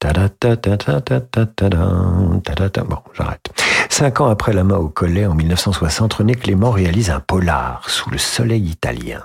Bon, 0.00 0.12
j'arrête. 3.14 3.50
Cinq 3.88 4.20
ans 4.20 4.28
après 4.28 4.52
la 4.52 4.64
main 4.64 4.76
au 4.76 4.88
collet, 4.88 5.26
en 5.26 5.34
1960, 5.34 6.14
René 6.14 6.34
Clément 6.34 6.70
réalise 6.70 7.10
un 7.10 7.20
polar 7.20 7.88
sous 7.88 8.10
le 8.10 8.18
soleil 8.18 8.64
italien. 8.64 9.24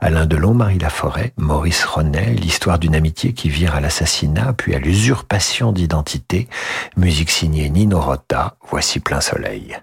Alain 0.00 0.26
Delon, 0.26 0.54
Marie 0.54 0.78
Laforêt, 0.78 1.32
Maurice 1.36 1.84
Ronet, 1.84 2.34
l'histoire 2.34 2.78
d'une 2.78 2.94
amitié 2.94 3.32
qui 3.32 3.48
vire 3.48 3.74
à 3.74 3.80
l'assassinat 3.80 4.52
puis 4.52 4.74
à 4.74 4.78
l'usurpation 4.78 5.72
d'identité, 5.72 6.48
musique 6.96 7.30
signée 7.30 7.70
Nino 7.70 8.00
Rota, 8.00 8.56
voici 8.68 9.00
plein 9.00 9.20
soleil. 9.20 9.76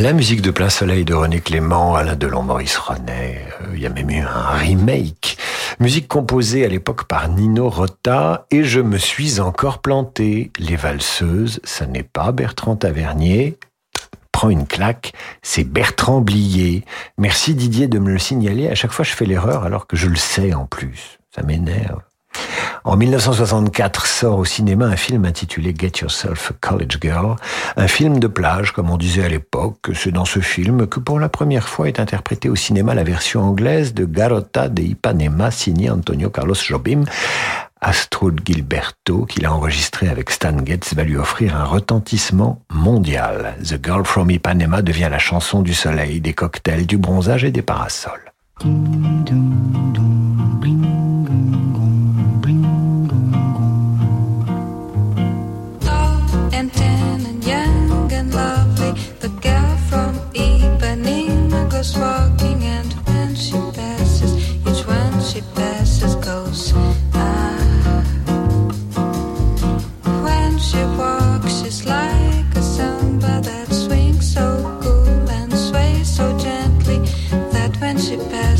La 0.00 0.12
musique 0.12 0.42
de 0.42 0.50
Plein 0.50 0.68
Soleil 0.68 1.04
de 1.04 1.14
René 1.14 1.40
Clément, 1.40 1.96
Alain 1.96 2.14
Delon, 2.14 2.42
Maurice 2.42 2.76
René, 2.76 3.47
il 3.78 3.82
y 3.82 3.86
a 3.86 3.90
même 3.90 4.10
eu 4.10 4.18
un 4.18 4.56
remake. 4.56 5.38
Musique 5.78 6.08
composée 6.08 6.64
à 6.64 6.68
l'époque 6.68 7.04
par 7.04 7.28
Nino 7.28 7.68
Rota 7.68 8.44
et 8.50 8.64
je 8.64 8.80
me 8.80 8.98
suis 8.98 9.38
encore 9.38 9.78
planté. 9.78 10.50
Les 10.58 10.74
valseuses, 10.74 11.60
ça 11.62 11.86
n'est 11.86 12.02
pas 12.02 12.32
Bertrand 12.32 12.74
Tavernier. 12.74 13.56
Prends 14.32 14.50
une 14.50 14.66
claque, 14.66 15.12
c'est 15.42 15.62
Bertrand 15.62 16.20
Blier. 16.20 16.84
Merci 17.18 17.54
Didier 17.54 17.86
de 17.86 18.00
me 18.00 18.10
le 18.10 18.18
signaler. 18.18 18.68
À 18.68 18.74
chaque 18.74 18.92
fois, 18.92 19.04
je 19.04 19.14
fais 19.14 19.26
l'erreur 19.26 19.62
alors 19.62 19.86
que 19.86 19.96
je 19.96 20.08
le 20.08 20.16
sais 20.16 20.54
en 20.54 20.66
plus. 20.66 21.18
Ça 21.32 21.42
m'énerve. 21.42 22.07
En 22.84 22.96
1964 22.96 24.06
sort 24.06 24.38
au 24.38 24.44
cinéma 24.44 24.86
un 24.86 24.96
film 24.96 25.24
intitulé 25.24 25.74
Get 25.76 26.00
Yourself 26.00 26.52
a 26.52 26.54
College 26.60 26.98
Girl, 27.00 27.36
un 27.76 27.88
film 27.88 28.18
de 28.18 28.26
plage 28.26 28.72
comme 28.72 28.90
on 28.90 28.96
disait 28.96 29.24
à 29.24 29.28
l'époque. 29.28 29.90
C'est 29.94 30.12
dans 30.12 30.24
ce 30.24 30.40
film 30.40 30.86
que 30.86 31.00
pour 31.00 31.18
la 31.18 31.28
première 31.28 31.68
fois 31.68 31.88
est 31.88 32.00
interprétée 32.00 32.48
au 32.48 32.56
cinéma 32.56 32.94
la 32.94 33.04
version 33.04 33.42
anglaise 33.42 33.94
de 33.94 34.04
Garota 34.04 34.68
de 34.68 34.82
Ipanema 34.82 35.50
signée 35.50 35.90
Antonio 35.90 36.30
Carlos 36.30 36.54
Jobim. 36.54 37.04
Astrud 37.80 38.40
Gilberto, 38.44 39.24
qu'il 39.26 39.46
a 39.46 39.52
enregistré 39.52 40.08
avec 40.08 40.30
Stan 40.30 40.56
Getz, 40.64 40.94
va 40.94 41.04
lui 41.04 41.16
offrir 41.16 41.54
un 41.54 41.64
retentissement 41.64 42.60
mondial. 42.72 43.56
The 43.62 43.78
Girl 43.82 44.04
from 44.04 44.30
Ipanema 44.30 44.82
devient 44.82 45.08
la 45.10 45.18
chanson 45.18 45.62
du 45.62 45.74
soleil, 45.74 46.20
des 46.20 46.34
cocktails, 46.34 46.86
du 46.86 46.98
bronzage 46.98 47.44
et 47.44 47.52
des 47.52 47.62
parasols. 47.62 48.32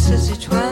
faces 0.09 0.31
each 0.31 0.49
one. 0.49 0.68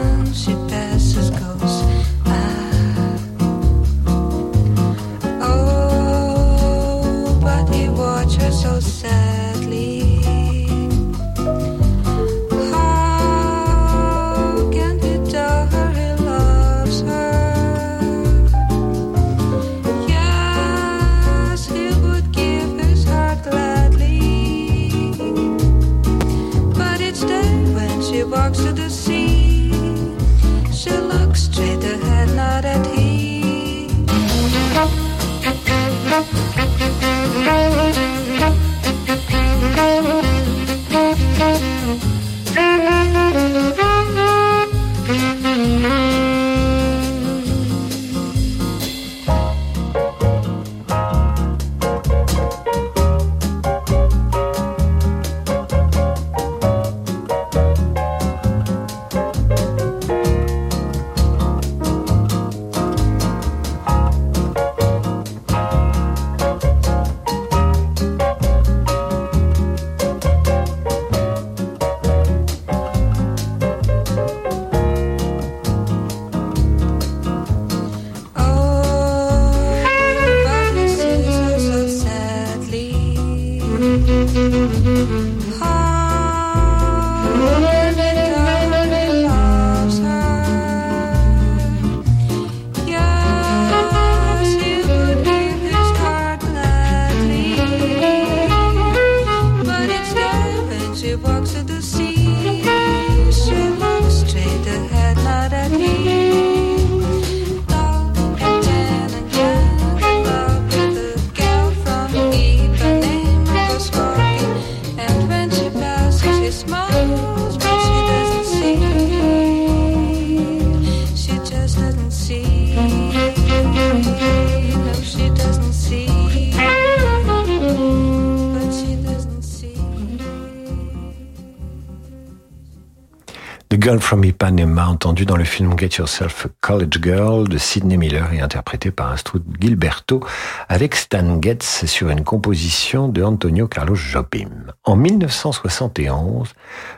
Girl 133.87 134.01
from 134.01 134.25
Ipanema, 134.25 134.89
entendu 134.89 135.25
dans 135.25 135.37
le 135.37 135.45
film 135.45 135.79
Get 135.79 135.95
Yourself 135.99 136.45
a 136.45 136.49
College 136.59 136.99
Girl 137.01 137.47
de 137.47 137.57
Sidney 137.57 137.95
Miller 137.95 138.33
et 138.33 138.41
interprété 138.41 138.91
par 138.91 139.13
Astrud 139.13 139.43
Gilberto 139.61 140.19
avec 140.67 140.93
Stan 140.93 141.41
Getz 141.41 141.85
sur 141.85 142.09
une 142.09 142.25
composition 142.25 143.07
de 143.07 143.23
Antonio 143.23 143.69
Carlos 143.69 143.95
Jobim. 143.95 144.49
En 144.83 144.97
1971, 144.97 146.53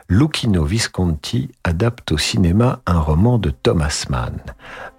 Lucchino 0.08 0.64
Visconti 0.66 1.52
adapte 1.64 2.12
au 2.12 2.18
cinéma 2.18 2.80
un 2.88 2.98
roman 2.98 3.38
de 3.38 3.52
Thomas 3.52 4.08
Mann. 4.10 4.40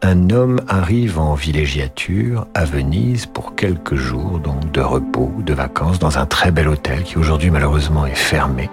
Un 0.01 0.31
homme 0.31 0.61
arrive 0.69 1.19
en 1.19 1.35
villégiature 1.35 2.47
à 2.55 2.67
Venise 2.67 3.27
pour 3.27 3.57
quelques 3.57 3.97
jours, 3.97 4.39
donc 4.39 4.71
de 4.71 4.81
repos, 4.81 5.33
de 5.45 5.55
vacances, 5.55 5.99
dans 5.99 6.19
un 6.19 6.27
très 6.27 6.53
bel 6.53 6.69
hôtel 6.69 7.03
qui 7.03 7.19
aujourd'hui 7.19 7.51
malheureusement 7.51 8.07
est 8.07 8.15
fermé, 8.15 8.71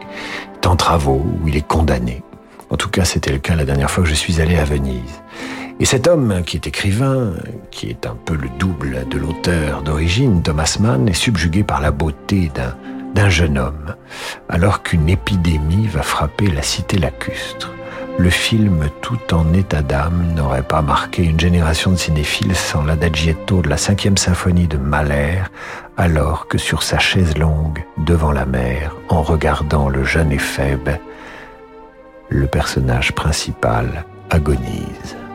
est 0.54 0.68
en 0.68 0.76
travaux, 0.76 1.26
où 1.42 1.48
il 1.48 1.58
est 1.58 1.68
condamné. 1.68 2.22
En 2.70 2.76
tout 2.76 2.90
cas, 2.90 3.06
c'était 3.06 3.32
le 3.32 3.40
cas 3.40 3.56
la 3.56 3.66
dernière 3.66 3.90
fois 3.90 4.04
que 4.04 4.10
je 4.10 4.16
suis 4.16 4.42
allé 4.42 4.58
à 4.58 4.66
Venise. 4.66 5.22
Et 5.80 5.86
cet 5.86 6.08
homme, 6.08 6.42
qui 6.46 6.58
est 6.58 6.68
écrivain, 6.68 7.34
qui 7.70 7.90
est 7.90 8.08
un 8.08 8.18
peu 8.26 8.36
le 8.36 8.50
double 8.58 9.06
de 9.10 9.18
l'auteur 9.18 9.84
d'origine, 9.84 10.42
Thomas 10.42 10.78
Mann, 10.80 11.08
est 11.08 11.14
subjugué 11.14 11.64
par 11.64 11.82
la 11.82 11.92
beauté 11.92 12.52
d'un 13.14 13.30
jeune 13.30 13.58
homme, 13.58 13.96
alors 14.50 14.82
qu'une 14.82 15.08
épidémie 15.08 15.88
va 15.88 16.02
frapper 16.02 16.48
la 16.48 16.64
cité 16.64 16.98
lacustre. 16.98 17.72
Le 18.20 18.32
film 18.32 18.90
Tout 19.02 19.36
en 19.36 19.54
état 19.54 19.84
d'âme 19.84 20.34
n'aurait 20.36 20.64
pas 20.64 20.82
marqué 20.82 21.24
une 21.24 21.40
génération 21.40 21.92
de 21.92 21.98
cinéphiles 21.98 22.56
sans 22.56 22.84
l'adagietto 22.84 23.62
de 23.62 23.70
la 23.70 23.78
cinquième 23.78 24.18
symphonie 24.18 24.68
de 24.68 24.78
Mahler, 24.78 25.44
alors 25.96 26.48
que 26.48 26.58
sur 26.58 26.82
sa 26.82 26.98
chaise 26.98 27.38
longue, 27.38 27.84
devant 28.00 28.32
la 28.32 28.48
mer, 28.48 28.96
en 29.10 29.22
regardant 29.22 29.88
le 29.88 30.04
jeune 30.04 30.32
éphèbe, 30.32 30.90
le 32.30 32.48
personnage 32.48 33.14
principal 33.14 34.06
agonise. 34.30 35.27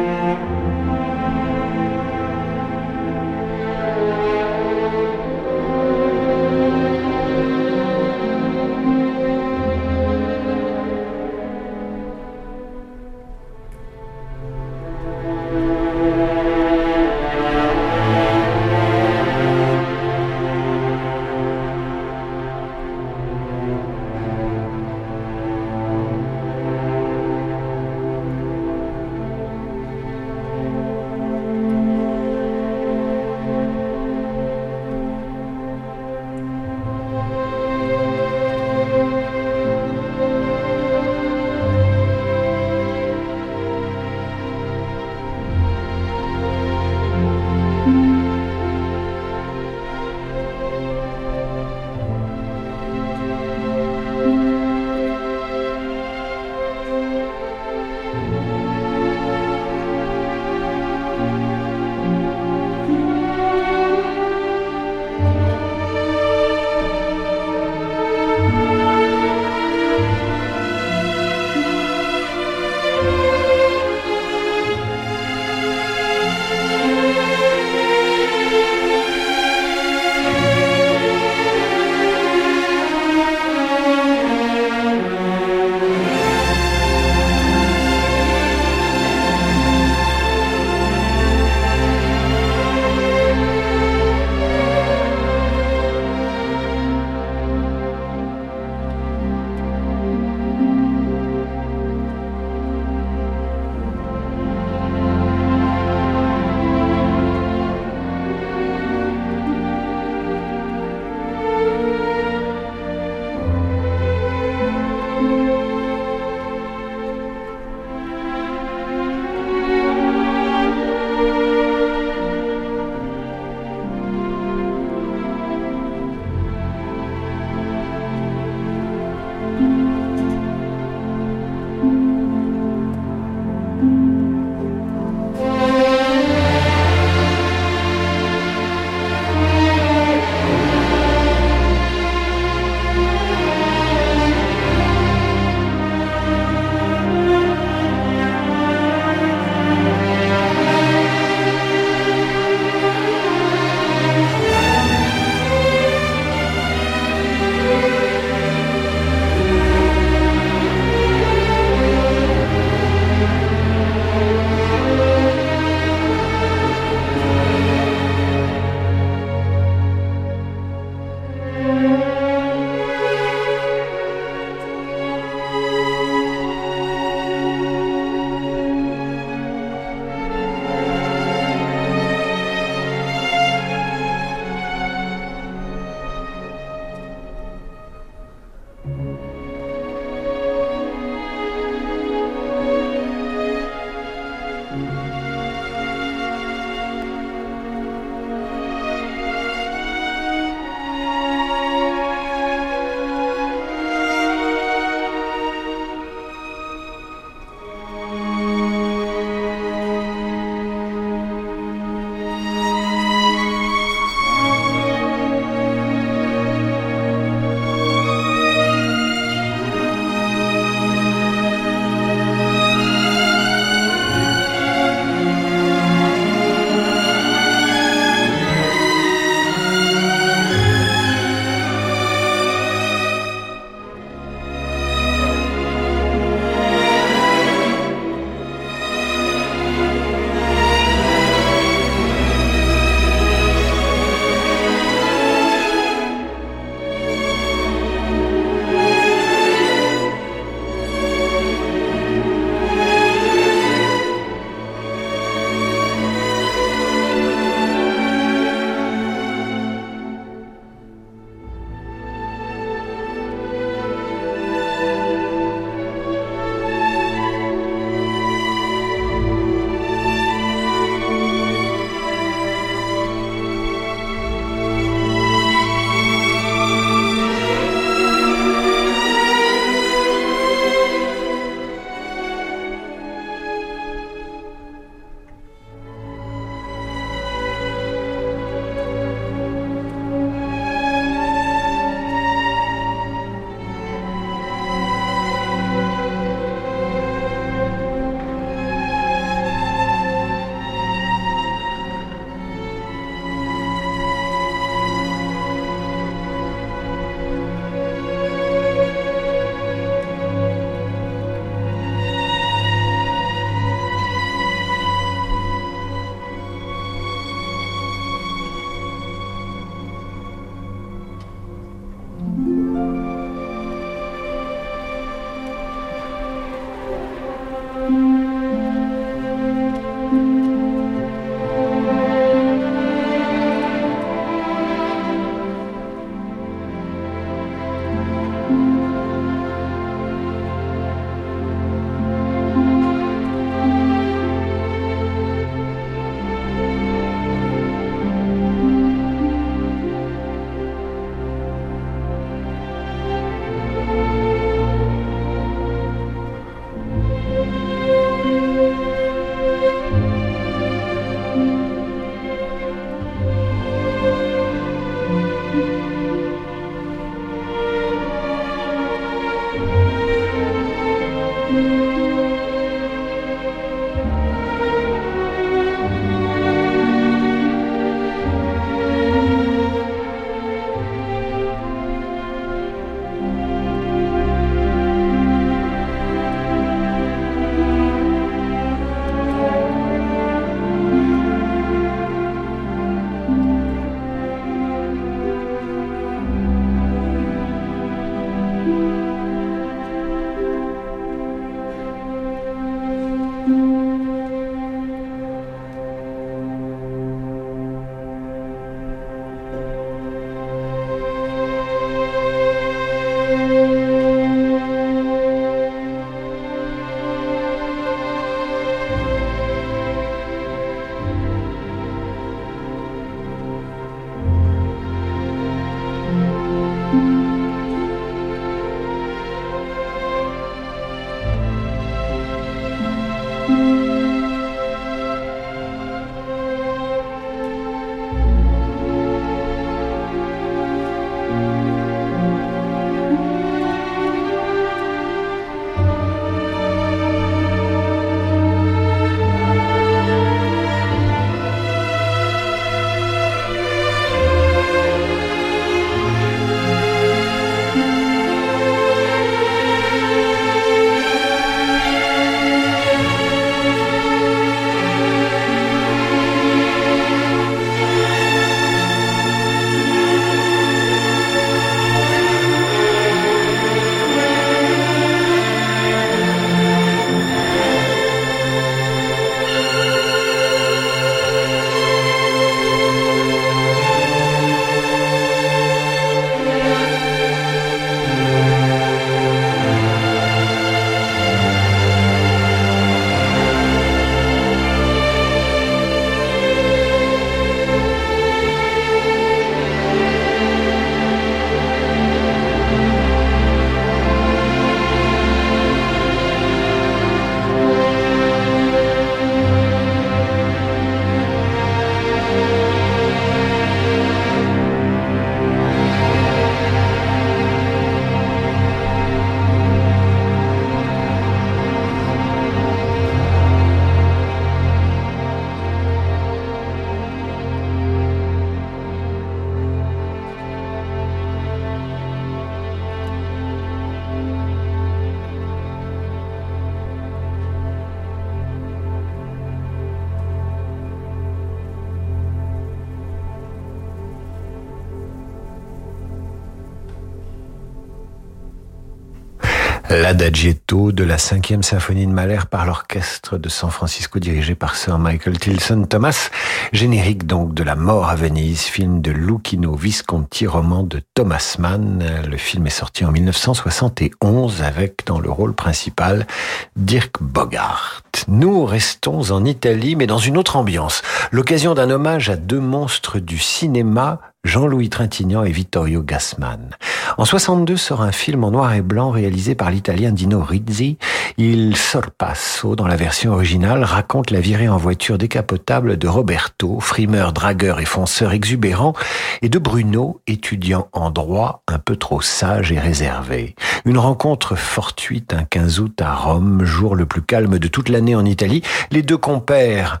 L'adagietto 550.26 550.90
de 550.90 551.04
la 551.04 551.18
cinquième 551.18 551.62
symphonie 551.62 552.04
de 552.04 552.10
Mahler 552.10 552.40
par 552.50 552.66
l'orchestre 552.66 553.38
de 553.38 553.48
San 553.48 553.70
Francisco 553.70 554.18
dirigé 554.18 554.56
par 554.56 554.74
Sir 554.74 554.98
Michael 554.98 555.38
Tilson 555.38 555.86
Thomas, 555.88 556.30
générique 556.72 557.26
donc 557.26 557.54
de 557.54 557.62
La 557.62 557.76
mort 557.76 558.08
à 558.08 558.16
Venise, 558.16 558.62
film 558.62 559.00
de 559.00 559.12
Lucchino 559.12 559.76
Visconti, 559.76 560.48
roman 560.48 560.82
de 560.82 561.00
Thomas 561.14 561.54
Mann. 561.60 562.04
Le 562.28 562.36
film 562.38 562.66
est 562.66 562.70
sorti 562.70 563.04
en 563.04 563.12
1971 563.12 564.62
avec 564.62 565.06
dans 565.06 565.20
le 565.20 565.30
rôle 565.30 565.54
principal 565.54 566.26
Dirk 566.74 567.22
Bogart. 567.22 568.02
Nous 568.26 568.64
restons 568.64 569.30
en 569.30 569.44
Italie 569.44 569.94
mais 569.94 570.08
dans 570.08 570.18
une 570.18 570.38
autre 570.38 570.56
ambiance, 570.56 571.02
l'occasion 571.30 571.74
d'un 571.74 571.90
hommage 571.90 572.30
à 572.30 572.36
deux 572.36 572.58
monstres 572.58 573.20
du 573.20 573.38
cinéma 573.38 574.20
Jean-Louis 574.46 574.88
Trintignant 574.88 575.44
et 575.44 575.50
Vittorio 575.50 576.02
Gassman. 576.02 576.70
En 577.18 577.24
62 577.24 577.76
sort 577.76 578.02
un 578.02 578.12
film 578.12 578.44
en 578.44 578.52
noir 578.52 578.72
et 578.74 578.82
blanc 578.82 579.10
réalisé 579.10 579.54
par 579.54 579.70
l'italien 579.70 580.12
Dino 580.12 580.40
Rizzi. 580.40 580.98
Il 581.36 581.76
Sorpasso, 581.76 582.76
dans 582.76 582.86
la 582.86 582.96
version 582.96 583.32
originale, 583.32 583.82
raconte 583.84 584.30
la 584.30 584.40
virée 584.40 584.68
en 584.68 584.76
voiture 584.76 585.18
décapotable 585.18 585.98
de 585.98 586.08
Roberto, 586.08 586.78
frimeur, 586.80 587.32
dragueur 587.32 587.80
et 587.80 587.84
fonceur 587.84 588.32
exubérant, 588.32 588.94
et 589.42 589.48
de 589.48 589.58
Bruno, 589.58 590.20
étudiant 590.26 590.88
en 590.92 591.10
droit, 591.10 591.62
un 591.68 591.78
peu 591.78 591.96
trop 591.96 592.20
sage 592.20 592.70
et 592.72 592.78
réservé. 592.78 593.54
Une 593.84 593.98
rencontre 593.98 594.54
fortuite 594.54 595.34
un 595.34 595.44
15 595.44 595.80
août 595.80 596.00
à 596.00 596.14
Rome, 596.14 596.64
jour 596.64 596.94
le 596.94 597.06
plus 597.06 597.22
calme 597.22 597.58
de 597.58 597.68
toute 597.68 597.88
l'année 597.88 598.14
en 598.14 598.24
Italie. 598.24 598.62
Les 598.90 599.02
deux 599.02 599.18
compères 599.18 600.00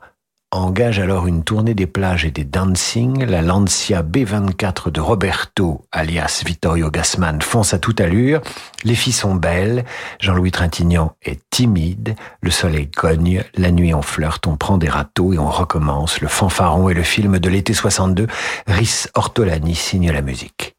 engage 0.56 0.98
alors 0.98 1.26
une 1.26 1.44
tournée 1.44 1.74
des 1.74 1.86
plages 1.86 2.24
et 2.24 2.30
des 2.30 2.44
dancing. 2.44 3.24
La 3.24 3.42
Lancia 3.42 4.02
B24 4.02 4.90
de 4.90 5.00
Roberto, 5.00 5.84
alias 5.92 6.42
Vittorio 6.44 6.90
Gassman, 6.90 7.40
fonce 7.42 7.74
à 7.74 7.78
toute 7.78 8.00
allure. 8.00 8.40
Les 8.84 8.94
filles 8.94 9.12
sont 9.12 9.34
belles. 9.34 9.84
Jean-Louis 10.20 10.50
Trintignant 10.50 11.12
est 11.22 11.40
timide. 11.50 12.16
Le 12.40 12.50
soleil 12.50 12.90
cogne. 12.90 13.44
La 13.56 13.70
nuit 13.70 13.94
on 13.94 14.02
flirte, 14.02 14.46
on 14.46 14.56
prend 14.56 14.78
des 14.78 14.88
râteaux 14.88 15.32
et 15.32 15.38
on 15.38 15.50
recommence. 15.50 16.20
Le 16.20 16.28
fanfaron 16.28 16.88
et 16.88 16.94
le 16.94 17.02
film 17.02 17.38
de 17.38 17.48
l'été 17.48 17.72
62. 17.72 18.26
Rhys 18.66 19.08
Ortolani 19.14 19.74
signe 19.74 20.10
la 20.10 20.22
musique. 20.22 20.76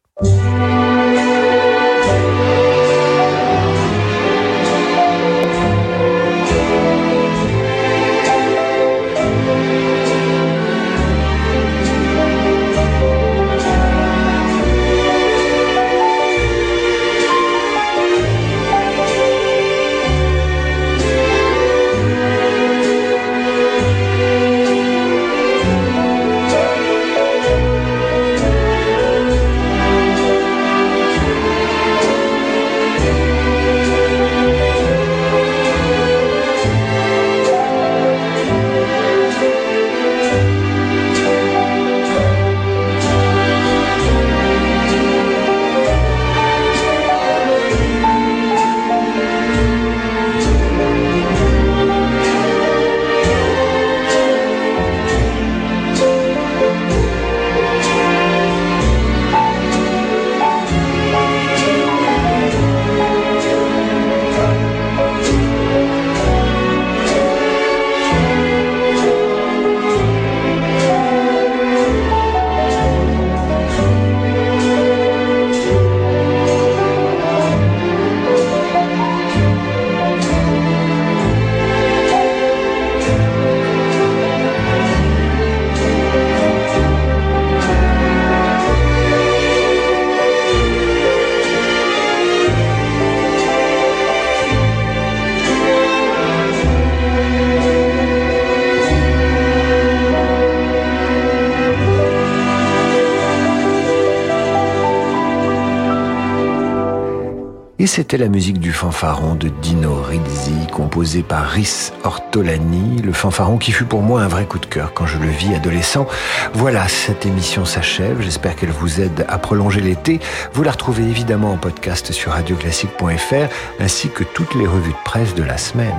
C'était 107.88 108.18
la 108.18 108.28
musique 108.28 108.60
du 108.60 108.70
fanfaron 108.70 109.34
de 109.34 109.48
Dino 109.48 109.94
Rizzi, 110.02 110.52
composé 110.70 111.22
par 111.22 111.48
Rhys 111.48 111.90
Ortolani, 112.04 113.00
le 113.00 113.14
fanfaron 113.14 113.56
qui 113.56 113.72
fut 113.72 113.86
pour 113.86 114.02
moi 114.02 114.20
un 114.20 114.28
vrai 114.28 114.44
coup 114.44 114.58
de 114.58 114.66
cœur 114.66 114.92
quand 114.92 115.06
je 115.06 115.16
le 115.16 115.28
vis 115.28 115.54
adolescent. 115.54 116.06
Voilà, 116.52 116.86
cette 116.86 117.24
émission 117.24 117.64
s'achève. 117.64 118.20
J'espère 118.20 118.56
qu'elle 118.56 118.70
vous 118.70 119.00
aide 119.00 119.24
à 119.26 119.38
prolonger 119.38 119.80
l'été. 119.80 120.20
Vous 120.52 120.62
la 120.62 120.72
retrouvez 120.72 121.02
évidemment 121.04 121.52
en 121.52 121.56
podcast 121.56 122.12
sur 122.12 122.32
radioclassique.fr 122.32 123.80
ainsi 123.80 124.10
que 124.10 124.22
toutes 124.22 124.54
les 124.54 124.66
revues 124.66 124.92
de 124.92 125.04
presse 125.04 125.34
de 125.34 125.42
la 125.42 125.56
semaine. 125.56 125.96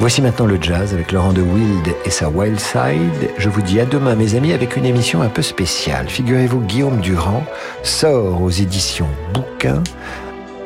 Voici 0.00 0.20
maintenant 0.20 0.46
le 0.46 0.58
jazz 0.60 0.92
avec 0.92 1.12
Laurent 1.12 1.32
de 1.32 1.42
Wild 1.42 1.94
et 2.04 2.10
sa 2.10 2.28
Wild 2.28 2.60
Side. 2.60 3.30
Je 3.38 3.48
vous 3.48 3.62
dis 3.62 3.80
à 3.80 3.86
demain 3.86 4.16
mes 4.16 4.34
amis 4.34 4.52
avec 4.52 4.76
une 4.76 4.84
émission 4.84 5.22
un 5.22 5.28
peu 5.28 5.42
spéciale. 5.42 6.08
Figurez-vous, 6.08 6.60
Guillaume 6.60 7.00
Durand 7.00 7.44
sort 7.82 8.42
aux 8.42 8.50
éditions 8.50 9.08
Bouquin 9.32 9.82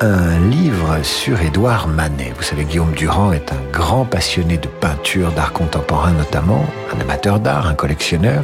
un 0.05 0.39
livre 0.49 0.99
sur 1.01 1.41
Édouard 1.41 1.87
Manet. 1.87 2.33
Vous 2.37 2.43
savez, 2.43 2.63
Guillaume 2.63 2.91
Durand 2.91 3.31
est 3.31 3.51
un 3.51 3.71
grand 3.71 4.05
passionné 4.05 4.57
de 4.57 4.67
peinture, 4.67 5.31
d'art 5.31 5.51
contemporain 5.51 6.11
notamment, 6.11 6.63
un 6.95 7.01
amateur 7.01 7.39
d'art, 7.39 7.65
un 7.67 7.73
collectionneur. 7.73 8.43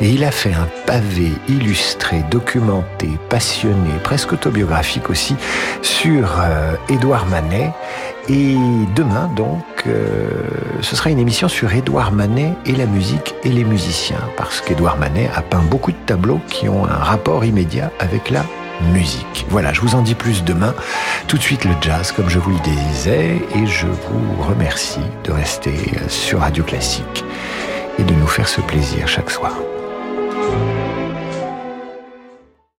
Et 0.00 0.10
il 0.10 0.22
a 0.24 0.30
fait 0.30 0.52
un 0.52 0.68
pavé 0.86 1.32
illustré, 1.48 2.22
documenté, 2.30 3.08
passionné, 3.30 3.90
presque 4.02 4.32
autobiographique 4.32 5.08
aussi, 5.08 5.34
sur 5.80 6.40
euh, 6.40 6.74
Édouard 6.88 7.26
Manet. 7.26 7.72
Et 8.28 8.56
demain, 8.94 9.30
donc, 9.34 9.64
euh, 9.86 10.28
ce 10.82 10.94
sera 10.94 11.10
une 11.10 11.18
émission 11.18 11.48
sur 11.48 11.72
Édouard 11.72 12.12
Manet 12.12 12.52
et 12.66 12.72
la 12.72 12.86
musique 12.86 13.34
et 13.44 13.48
les 13.48 13.64
musiciens, 13.64 14.20
parce 14.36 14.60
qu'Édouard 14.60 14.98
Manet 14.98 15.30
a 15.34 15.42
peint 15.42 15.62
beaucoup 15.70 15.92
de 15.92 15.96
tableaux 16.06 16.40
qui 16.48 16.68
ont 16.68 16.84
un 16.84 17.02
rapport 17.02 17.44
immédiat 17.44 17.90
avec 17.98 18.30
la 18.30 18.44
Voilà, 19.48 19.72
je 19.72 19.80
vous 19.80 19.94
en 19.94 20.02
dis 20.02 20.14
plus 20.14 20.44
demain. 20.44 20.74
Tout 21.28 21.36
de 21.36 21.42
suite 21.42 21.64
le 21.64 21.72
jazz, 21.80 22.12
comme 22.12 22.28
je 22.28 22.38
vous 22.38 22.50
le 22.50 22.60
disais, 22.60 23.42
et 23.54 23.66
je 23.66 23.86
vous 23.86 24.42
remercie 24.42 25.00
de 25.24 25.32
rester 25.32 25.74
sur 26.08 26.40
Radio 26.40 26.64
Classique 26.64 27.24
et 27.98 28.02
de 28.02 28.14
nous 28.14 28.26
faire 28.26 28.48
ce 28.48 28.60
plaisir 28.60 29.08
chaque 29.08 29.30
soir. 29.30 29.52